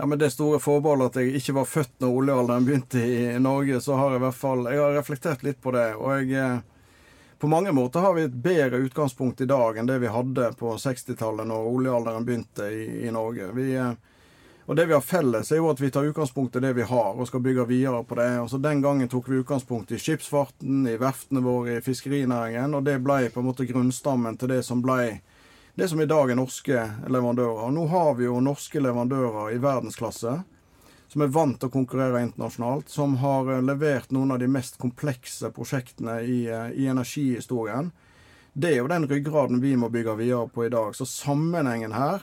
Ja, 0.00 0.08
Med 0.08 0.22
det 0.24 0.32
store 0.32 0.56
forbeholdet 0.64 1.12
at 1.12 1.20
jeg 1.20 1.36
ikke 1.42 1.58
var 1.60 1.68
født 1.68 1.98
når 2.00 2.16
oljealderen 2.22 2.64
begynte 2.64 3.04
i 3.04 3.36
Norge, 3.36 3.84
så 3.84 4.00
har 4.00 4.14
jeg 4.14 4.22
i 4.22 4.24
hvert 4.24 4.40
fall 4.40 4.64
jeg 4.64 4.80
har 4.80 4.96
reflektert 4.96 5.44
litt 5.44 5.60
på 5.60 5.76
det. 5.76 5.90
og 6.00 6.22
jeg... 6.22 6.32
Eh, 6.40 6.60
på 7.40 7.48
mange 7.48 7.72
måter 7.72 8.00
har 8.04 8.12
vi 8.12 8.26
et 8.28 8.34
bedre 8.36 8.76
utgangspunkt 8.84 9.40
i 9.40 9.46
dag 9.48 9.78
enn 9.80 9.86
det 9.88 9.94
vi 10.02 10.10
hadde 10.12 10.50
på 10.60 10.74
60-tallet, 10.76 11.48
når 11.48 11.68
oljealderen 11.70 12.26
begynte 12.28 12.66
i, 12.68 12.82
i 13.08 13.12
Norge. 13.12 13.46
Vi, 13.56 13.70
eh, 13.80 13.94
og 14.70 14.76
Det 14.76 14.84
vi 14.86 14.94
har 14.94 15.02
felles, 15.02 15.48
er 15.50 15.58
jo 15.58 15.66
at 15.66 15.80
vi 15.82 15.88
tar 15.90 16.06
utgangspunkt 16.06 16.54
i 16.54 16.60
det 16.62 16.76
vi 16.76 16.84
har, 16.86 17.16
og 17.18 17.26
skal 17.26 17.42
bygge 17.42 17.64
videre 17.66 18.04
på 18.06 18.14
det. 18.14 18.28
Altså 18.38 18.58
Den 18.62 18.78
gangen 18.84 19.08
tok 19.10 19.26
vi 19.26 19.40
utgangspunkt 19.42 19.90
i 19.90 19.98
skipsfarten, 19.98 20.84
i 20.86 20.94
verftene 20.94 21.42
våre, 21.42 21.80
i 21.80 21.82
fiskerinæringen, 21.82 22.76
og 22.78 22.84
det 22.86 23.00
ble 23.02 23.32
på 23.34 23.42
en 23.42 23.48
måte 23.48 23.66
grunnstammen 23.66 24.38
til 24.38 24.54
det 24.54 24.60
som 24.62 24.78
ble 24.84 25.18
det 25.74 25.88
som 25.90 26.00
i 26.00 26.06
dag 26.06 26.30
er 26.30 26.38
norske 26.38 26.86
leverandører. 27.10 27.66
Og 27.66 27.74
nå 27.74 27.88
har 27.90 28.14
vi 28.14 28.28
jo 28.28 28.38
norske 28.38 28.78
leverandører 28.78 29.56
i 29.56 29.58
verdensklasse 29.58 30.38
som 31.10 31.22
er 31.26 31.34
vant 31.34 31.58
til 31.58 31.66
å 31.66 31.74
konkurrere 31.74 32.22
internasjonalt, 32.22 32.94
som 32.94 33.16
har 33.18 33.50
levert 33.66 34.12
noen 34.14 34.36
av 34.36 34.38
de 34.38 34.46
mest 34.46 34.78
komplekse 34.78 35.50
prosjektene 35.50 36.20
i, 36.22 36.44
i 36.46 36.86
energihistorien. 36.86 37.90
Det 38.54 38.70
er 38.70 38.84
jo 38.84 38.90
den 38.92 39.10
ryggraden 39.10 39.58
vi 39.64 39.74
må 39.74 39.90
bygge 39.90 40.14
videre 40.20 40.46
på 40.46 40.68
i 40.68 40.70
dag. 40.70 40.94
Så 40.94 41.10
sammenhengen 41.10 41.98
her 41.98 42.22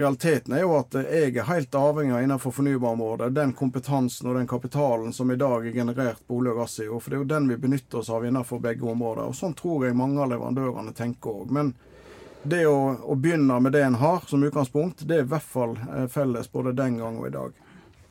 realiteten 0.00 0.54
er 0.56 0.64
jo 0.64 0.72
at 0.78 0.96
jeg 0.96 1.34
er 1.34 1.46
helt 1.48 1.74
avhengig 1.76 2.14
av 2.16 2.24
innenfor 2.24 2.54
fornybarområdet 2.56 3.30
den 3.36 3.52
kompetansen 3.56 4.30
og 4.30 4.38
den 4.38 4.48
kapitalen 4.50 5.12
som 5.12 5.30
i 5.30 5.38
dag 5.40 5.66
er 5.66 5.76
generert 5.76 6.22
på 6.26 6.40
olje 6.40 6.54
og 6.54 6.60
gass 6.62 6.78
i 6.80 6.88
år. 6.88 7.00
For 7.00 7.10
det 7.10 7.18
er 7.18 7.22
jo 7.22 7.30
den 7.34 7.48
vi 7.50 7.60
benytter 7.60 8.00
oss 8.00 8.10
av 8.10 8.26
innenfor 8.26 8.62
begge 8.64 8.88
områder. 8.88 9.30
Og 9.30 9.38
sånn 9.38 9.56
tror 9.58 9.86
jeg 9.86 9.98
mange 9.98 10.20
av 10.22 10.32
leverandørene 10.32 10.94
tenker 10.96 11.42
òg. 11.42 11.54
Men 11.54 11.72
det 12.42 12.64
å, 12.66 12.76
å, 13.04 13.16
begynne 13.20 13.58
med 13.60 13.76
det 13.76 13.84
en 13.84 13.98
har 14.00 14.24
som 14.28 14.44
utgangspunkt, 14.44 15.04
det 15.08 15.18
er 15.18 15.26
i 15.26 15.30
hvert 15.32 15.50
fall 15.56 15.76
eh, 15.76 16.06
felles 16.08 16.48
både 16.52 16.72
den 16.76 16.96
gang 17.02 17.18
og 17.20 17.28
i 17.28 17.34
dag. 17.34 17.58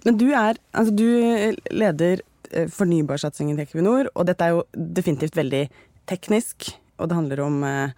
Men 0.05 0.19
du 0.19 0.27
er, 0.29 0.59
altså 0.71 0.93
du 0.95 1.07
leder 1.73 2.21
eh, 2.51 2.69
fornybarsatsingen 2.71 3.57
til 3.57 3.65
Equinor, 3.65 4.11
og 4.13 4.29
dette 4.29 4.45
er 4.45 4.55
jo 4.55 4.67
definitivt 4.73 5.39
veldig 5.39 5.65
teknisk. 6.09 6.69
Og 6.99 7.07
det 7.07 7.15
handler 7.15 7.41
om 7.45 7.63
eh, 7.63 7.91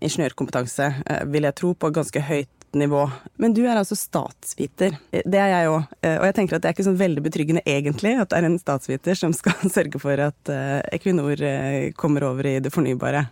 ingeniørkompetanse, 0.00 0.90
eh, 1.06 1.24
vil 1.32 1.46
jeg 1.48 1.58
tro, 1.60 1.72
på 1.76 1.92
ganske 1.94 2.22
høyt 2.28 2.55
nivå. 2.74 3.10
Men 3.36 3.54
du 3.54 3.62
er 3.66 3.76
altså 3.76 3.96
statsviter. 3.96 4.98
Det 5.10 5.40
er 5.40 5.52
jeg 5.52 5.70
òg. 5.70 5.88
Eh, 6.02 6.18
og 6.18 6.26
jeg 6.28 6.36
tenker 6.38 6.56
at 6.56 6.64
det 6.64 6.70
er 6.70 6.76
ikke 6.76 6.88
sånn 6.88 7.00
veldig 7.00 7.24
betryggende 7.24 7.64
egentlig 7.68 8.16
at 8.20 8.30
det 8.32 8.40
er 8.40 8.48
en 8.48 8.60
statsviter 8.60 9.18
som 9.18 9.34
skal 9.36 9.66
sørge 9.76 10.02
for 10.02 10.26
at 10.28 10.52
eh, 10.52 10.78
Equinor 10.96 11.42
eh, 11.42 11.92
kommer 11.96 12.28
over 12.30 12.48
i 12.50 12.58
det 12.60 12.72
fornybare. 12.74 13.26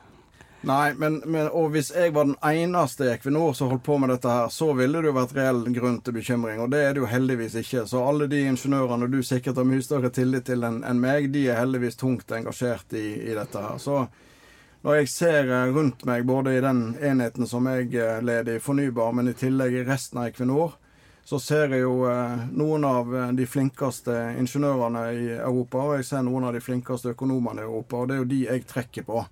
Nei, 0.64 0.94
men, 0.96 1.18
men, 1.26 1.48
og 1.52 1.74
hvis 1.74 1.90
jeg 1.92 2.14
var 2.16 2.24
den 2.24 2.38
eneste 2.40 3.04
i 3.04 3.10
Equinor 3.12 3.52
som 3.52 3.68
holdt 3.68 3.84
på 3.84 3.98
med 4.00 4.08
dette 4.14 4.30
her, 4.32 4.48
så 4.48 4.70
ville 4.72 5.02
det 5.02 5.10
jo 5.10 5.16
vært 5.18 5.34
reell 5.36 5.60
grunn 5.76 5.98
til 6.00 6.16
bekymring, 6.16 6.62
og 6.64 6.70
det 6.72 6.80
er 6.80 6.94
det 6.96 7.02
jo 7.02 7.10
heldigvis 7.10 7.58
ikke. 7.60 7.82
Så 7.90 8.00
alle 8.00 8.30
de 8.32 8.40
ingeniørene 8.48 9.10
du 9.12 9.18
sikkert 9.20 9.60
har 9.60 9.68
mye 9.68 9.84
større 9.84 10.08
tillit 10.14 10.46
til 10.48 10.64
enn 10.64 10.80
en 10.88 11.02
meg, 11.02 11.28
de 11.34 11.44
er 11.52 11.60
heldigvis 11.60 12.00
tungt 12.00 12.32
engasjert 12.32 12.96
i, 12.96 13.04
i 13.28 13.36
dette 13.36 13.60
her. 13.60 13.76
Så 13.82 14.06
når 14.84 14.98
jeg 15.00 15.08
ser 15.08 15.48
eh, 15.48 15.70
rundt 15.72 16.04
meg, 16.04 16.26
både 16.28 16.58
i 16.58 16.62
den 16.62 16.90
enheten 17.00 17.48
som 17.48 17.64
jeg 17.70 17.88
eh, 17.96 18.18
leder 18.20 18.58
i 18.58 18.62
Fornybar, 18.62 19.14
men 19.16 19.30
i 19.30 19.36
tillegg 19.36 19.78
i 19.80 19.84
resten 19.86 20.20
av 20.20 20.28
Equinor, 20.28 20.74
så 21.24 21.38
ser 21.40 21.72
jeg 21.72 21.86
jo 21.86 22.02
eh, 22.10 22.42
noen 22.52 22.84
av 22.84 23.14
de 23.32 23.46
flinkeste 23.48 24.12
ingeniørene 24.36 25.06
i 25.16 25.30
Europa, 25.38 25.86
og 25.86 25.96
jeg 25.96 26.08
ser 26.10 26.26
noen 26.26 26.50
av 26.50 26.52
de 26.52 26.60
flinkeste 26.60 27.14
økonomene 27.14 27.64
i 27.64 27.64
Europa, 27.64 28.02
og 28.02 28.10
det 28.10 28.18
er 28.18 28.20
jo 28.20 28.28
de 28.34 28.42
jeg 28.42 28.66
trekker 28.68 29.08
på. 29.08 29.24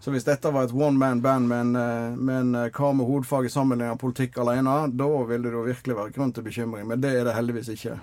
Så 0.00 0.12
hvis 0.12 0.24
dette 0.24 0.52
var 0.52 0.66
et 0.66 0.72
one 0.72 1.00
man 1.00 1.20
band 1.24 1.48
med 1.48 1.60
en, 1.64 2.16
med 2.20 2.34
en 2.36 2.72
kar 2.76 2.92
med 2.96 3.08
hovedfag 3.08 3.46
i 3.48 3.52
sammenligning 3.52 3.94
av 3.94 4.00
politikk 4.00 4.36
alene, 4.40 4.74
da 4.92 5.06
ville 5.28 5.48
det 5.48 5.56
jo 5.56 5.62
virkelig 5.64 5.96
være 5.96 6.12
grunn 6.16 6.32
til 6.36 6.44
bekymring. 6.44 6.84
Men 6.90 7.00
det 7.00 7.14
er 7.16 7.24
det 7.24 7.32
heldigvis 7.32 7.70
ikke. 7.72 7.96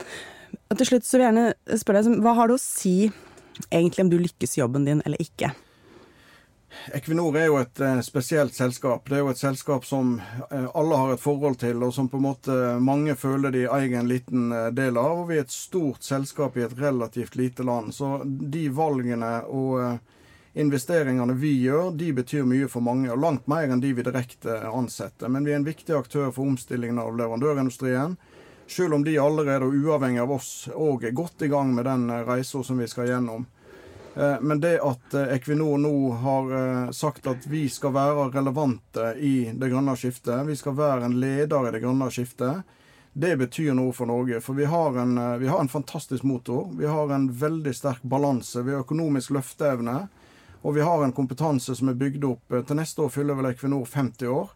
Og 0.74 0.80
til 0.80 0.90
slutt 0.90 1.06
så 1.06 1.20
vil 1.20 1.28
jeg 1.28 1.36
gjerne 1.36 1.82
spørre 1.84 2.02
deg, 2.08 2.24
hva 2.26 2.34
har 2.40 2.50
du 2.50 2.56
å 2.58 2.62
si 2.62 2.96
egentlig 3.70 4.08
om 4.08 4.10
du 4.10 4.18
lykkes 4.18 4.58
i 4.58 4.64
jobben 4.64 4.90
din 4.90 5.06
eller 5.06 5.22
ikke? 5.22 5.54
Equinor 6.94 7.38
er 7.38 7.46
jo 7.50 7.58
et 7.60 7.80
eh, 7.80 8.00
spesielt 8.06 8.56
selskap. 8.56 9.10
Det 9.10 9.18
er 9.18 9.24
jo 9.26 9.32
et 9.32 9.42
selskap 9.42 9.86
som 9.86 10.16
eh, 10.50 10.68
alle 10.74 10.98
har 10.98 11.14
et 11.14 11.22
forhold 11.22 11.60
til, 11.62 11.84
og 11.84 11.94
som 11.94 12.10
på 12.10 12.20
en 12.20 12.26
måte 12.26 12.58
mange 12.84 13.16
føler 13.20 13.54
de 13.54 13.66
eier 13.68 14.00
en 14.00 14.10
liten 14.10 14.52
eh, 14.56 14.70
del 14.76 14.98
av. 15.00 15.24
Og 15.24 15.30
vi 15.30 15.40
er 15.40 15.46
et 15.46 15.54
stort 15.54 16.04
selskap 16.08 16.58
i 16.58 16.66
et 16.66 16.76
relativt 16.80 17.38
lite 17.40 17.66
land. 17.68 17.94
Så 17.96 18.22
de 18.26 18.66
valgene 18.74 19.34
og 19.52 20.00
investeringene 20.58 21.38
vi 21.40 21.54
gjør, 21.62 21.94
de 21.96 22.12
betyr 22.18 22.48
mye 22.48 22.68
for 22.72 22.84
mange. 22.84 23.12
Og 23.12 23.22
langt 23.22 23.48
mer 23.52 23.70
enn 23.70 23.84
de 23.84 23.94
vi 23.96 24.08
direkte 24.08 24.62
ansetter. 24.72 25.32
Men 25.32 25.48
vi 25.48 25.56
er 25.56 25.62
en 25.62 25.68
viktig 25.68 25.96
aktør 25.96 26.32
for 26.32 26.48
omstillingen 26.48 27.00
av 27.04 27.16
leverandørindustrien. 27.20 28.18
Selv 28.72 28.96
om 28.96 29.04
de 29.04 29.18
allerede, 29.20 29.68
uavhengig 29.68 30.22
av 30.24 30.32
oss, 30.32 30.52
òg 30.72 31.10
er 31.10 31.16
godt 31.16 31.44
i 31.44 31.50
gang 31.52 31.74
med 31.76 31.86
den 31.90 32.08
reisa 32.24 32.64
som 32.64 32.80
vi 32.80 32.88
skal 32.88 33.10
gjennom. 33.12 33.50
Eh, 34.15 34.41
men 34.41 34.60
det 34.60 34.80
at 34.82 35.13
eh, 35.13 35.34
Equinor 35.34 35.78
nå 35.78 36.12
har 36.12 36.52
eh, 36.58 36.91
sagt 36.91 37.28
at 37.28 37.45
vi 37.47 37.69
skal 37.69 37.93
være 37.95 38.28
relevante 38.34 39.13
i 39.19 39.52
det 39.54 39.71
grønne 39.71 39.95
skiftet, 39.95 40.43
vi 40.47 40.56
skal 40.60 40.76
være 40.76 41.08
en 41.08 41.19
leder 41.21 41.67
i 41.67 41.71
det 41.71 41.84
grønne 41.84 42.10
skiftet, 42.12 42.78
det 43.13 43.36
betyr 43.39 43.74
noe 43.76 43.91
for 43.95 44.08
Norge. 44.08 44.39
For 44.43 44.56
vi 44.56 44.67
har, 44.71 44.95
en, 45.00 45.17
vi 45.39 45.47
har 45.47 45.60
en 45.60 45.71
fantastisk 45.71 46.24
motor. 46.24 46.69
Vi 46.80 46.88
har 46.88 47.12
en 47.12 47.26
veldig 47.28 47.74
sterk 47.76 48.06
balanse. 48.08 48.63
Vi 48.63 48.71
har 48.71 48.86
økonomisk 48.86 49.34
løfteevne. 49.36 49.97
Og 50.62 50.78
vi 50.78 50.86
har 50.88 51.04
en 51.04 51.12
kompetanse 51.12 51.76
som 51.76 51.91
er 51.91 51.97
bygd 52.00 52.24
opp. 52.30 52.56
Til 52.56 52.80
neste 52.80 53.04
år 53.04 53.12
fyller 53.12 53.36
vel 53.36 53.50
Equinor 53.50 53.84
50 53.84 54.32
år. 54.32 54.54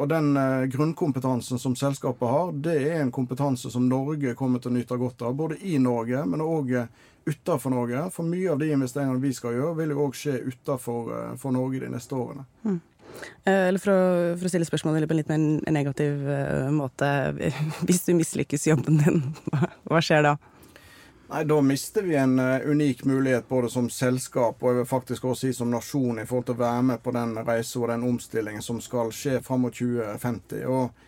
Og 0.00 0.08
den 0.10 0.34
grunnkompetansen 0.72 1.62
som 1.62 1.76
selskapet 1.78 2.26
har, 2.26 2.50
det 2.58 2.74
er 2.88 3.04
en 3.04 3.14
kompetanse 3.14 3.70
som 3.70 3.86
Norge 3.86 4.34
kommer 4.34 4.58
til 4.58 4.72
å 4.72 4.74
nyte 4.74 4.98
godt 4.98 5.22
av. 5.22 5.38
Både 5.38 5.60
i 5.62 5.78
Norge, 5.78 6.26
men 6.26 6.42
òg 6.42 6.74
utenfor 7.26 7.70
Norge. 7.70 8.04
For 8.14 8.26
mye 8.26 8.52
av 8.52 8.60
de 8.60 8.70
investeringene 8.74 9.22
vi 9.22 9.32
skal 9.36 9.56
gjøre, 9.56 9.74
vil 9.80 9.94
jo 9.94 10.06
òg 10.06 10.16
skje 10.18 10.38
utenfor 10.46 11.10
eh, 11.16 11.50
Norge 11.54 11.82
de 11.82 11.90
neste 11.92 12.16
årene. 12.16 12.46
Mm. 12.64 12.78
Eh, 13.44 13.66
eller 13.68 13.82
for 13.82 13.92
å, 13.92 14.04
for 14.38 14.46
å, 14.46 14.52
stille 14.52 14.68
spørsmålet 14.68 15.08
på 15.08 15.16
en 15.16 15.20
litt 15.20 15.32
mer 15.32 15.74
negativ 15.74 16.22
uh, 16.28 16.70
måte. 16.74 17.10
Hvis 17.86 18.06
du 18.06 18.14
mislykkes 18.16 18.66
i 18.66 18.72
jobben 18.72 19.02
din, 19.02 19.20
hva, 19.90 20.00
skjer 20.04 20.24
da? 20.30 20.36
Nei, 21.30 21.44
Da 21.46 21.60
mister 21.62 22.06
vi 22.06 22.16
en 22.18 22.38
unik 22.40 23.04
mulighet 23.06 23.46
både 23.48 23.68
som 23.70 23.90
selskap 23.92 24.62
og 24.62 24.72
jeg 24.72 24.80
vil 24.80 24.88
faktisk 24.90 25.28
også 25.30 25.46
si 25.46 25.52
som 25.54 25.70
nasjon 25.70 26.18
i 26.18 26.26
forhold 26.26 26.48
til 26.48 26.58
å 26.58 26.62
være 26.64 26.88
med 26.88 27.04
på 27.04 27.14
den 27.14 27.36
reisen 27.46 27.84
og 27.84 27.92
den 27.92 28.08
omstillingen 28.08 28.64
som 28.66 28.80
skal 28.82 29.12
skje 29.14 29.38
fram 29.46 29.62
mot 29.66 29.76
2050. 29.76 30.66
og 30.66 31.06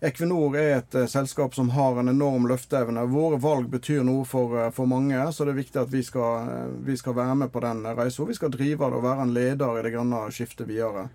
Equinor 0.00 0.54
er 0.56 0.78
et 0.78 0.94
uh, 0.94 1.04
selskap 1.06 1.54
som 1.54 1.70
har 1.70 1.98
en 2.00 2.08
enorm 2.08 2.46
løfteevne. 2.48 3.02
Våre 3.12 3.36
valg 3.36 3.66
betyr 3.68 4.00
noe 4.08 4.24
for, 4.24 4.54
uh, 4.56 4.70
for, 4.72 4.88
mange, 4.88 5.26
så 5.32 5.44
det 5.44 5.52
er 5.52 5.58
viktig 5.58 5.80
at 5.82 5.90
vi 5.92 6.00
skal, 6.00 6.46
uh, 6.48 6.70
vi 6.86 6.96
skal 6.96 7.18
være 7.18 7.34
med 7.42 7.50
på 7.52 7.60
den 7.60 7.82
reisen. 7.84 8.28
Vi 8.30 8.36
skal 8.38 8.52
drive 8.54 8.88
det 8.88 8.96
og 8.96 9.04
være 9.04 9.26
en 9.26 9.34
leder 9.36 9.76
i 9.76 9.82
det 9.84 9.92
grønne 9.92 10.22
skiftet 10.32 10.70
videre. 10.70 11.10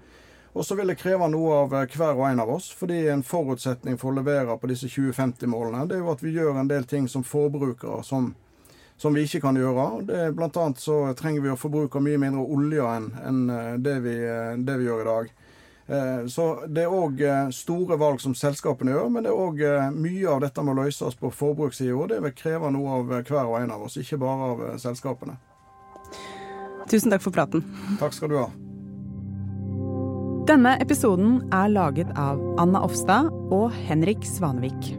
Og 0.54 0.68
så 0.68 0.78
vil 0.78 0.94
det 0.94 1.00
kreve 1.00 1.26
noe 1.34 1.64
av 1.64 1.74
hver 1.74 2.12
og 2.14 2.28
en 2.30 2.44
av 2.44 2.52
oss, 2.54 2.68
fordi 2.78 3.08
en 3.10 3.26
forutsetning 3.26 3.98
for 3.98 4.14
å 4.14 4.20
levere 4.20 4.54
på 4.62 4.70
disse 4.70 4.88
2050-målene, 4.94 5.88
det 5.90 5.98
er 5.98 6.04
jo 6.06 6.14
at 6.14 6.22
vi 6.24 6.36
gjør 6.38 6.62
en 6.62 6.70
del 6.70 6.86
ting 6.86 7.10
som 7.12 7.26
forbrukere 7.26 8.04
som, 8.06 8.30
som 9.02 9.18
vi 9.18 9.26
ikke 9.26 9.42
kan 9.48 9.58
gjøre. 9.58 9.88
Det, 10.06 10.22
blant 10.38 10.62
annet 10.62 10.86
så 10.86 11.00
trenger 11.18 11.42
vi 11.42 11.52
å 11.52 11.58
forbruke 11.60 12.00
mye 12.06 12.22
mindre 12.22 12.46
olje 12.46 12.86
enn 12.86 13.10
enn 13.26 13.42
det, 13.82 13.98
vi, 14.06 14.16
det 14.62 14.78
vi 14.78 14.88
gjør 14.88 15.02
i 15.02 15.10
dag. 15.10 15.34
Eh, 15.88 16.26
så 16.28 16.46
det 16.68 16.86
er 16.86 16.94
òg 16.94 17.22
eh, 17.22 17.50
store 17.54 17.98
valg 18.02 18.22
som 18.24 18.34
selskapene 18.38 18.96
gjør, 18.96 19.10
men 19.14 19.26
det 19.26 19.30
er 19.30 19.42
òg 19.42 19.62
eh, 19.62 19.90
mye 19.94 20.30
av 20.34 20.42
dette 20.42 20.66
må 20.66 20.74
løses 20.78 21.18
på 21.20 21.30
forbrukssida. 21.30 21.94
Og 21.94 22.10
det 22.10 22.22
vil 22.26 22.36
kreve 22.38 22.72
noe 22.74 23.00
av 23.00 23.12
hver 23.12 23.44
og 23.44 23.60
en 23.60 23.76
av 23.76 23.86
oss, 23.86 24.00
ikke 24.02 24.20
bare 24.22 24.52
av 24.52 24.64
selskapene. 24.82 25.38
Tusen 26.90 27.14
takk 27.14 27.26
for 27.26 27.34
praten. 27.34 27.66
Takk 28.02 28.14
skal 28.18 28.34
du 28.34 28.40
ha. 28.42 28.50
Denne 30.46 30.76
episoden 30.82 31.40
er 31.54 31.72
laget 31.74 32.12
av 32.22 32.42
Anna 32.62 32.84
Offstad 32.86 33.32
og 33.54 33.74
Henrik 33.88 34.26
Svanevik. 34.30 34.94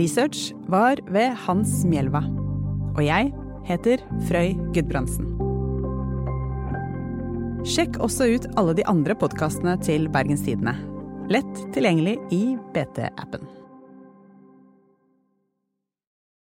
Research 0.00 0.54
var 0.72 1.00
ved 1.12 1.36
Hans 1.44 1.82
Mjelva. 1.84 2.24
Og 2.96 3.04
jeg 3.04 3.34
heter 3.68 4.00
Frøy 4.24 4.56
Gudbrandsen. 4.72 5.43
Sjekk 7.64 7.96
også 8.04 8.26
ut 8.28 8.46
alle 8.60 8.74
de 8.76 8.84
andre 8.84 9.14
podkastene 9.16 9.78
til 9.80 10.04
Bergens 10.12 10.42
Tidende. 10.44 10.74
Lett 11.32 11.62
tilgjengelig 11.72 12.18
i 12.36 12.42
BT-appen. 12.74 13.63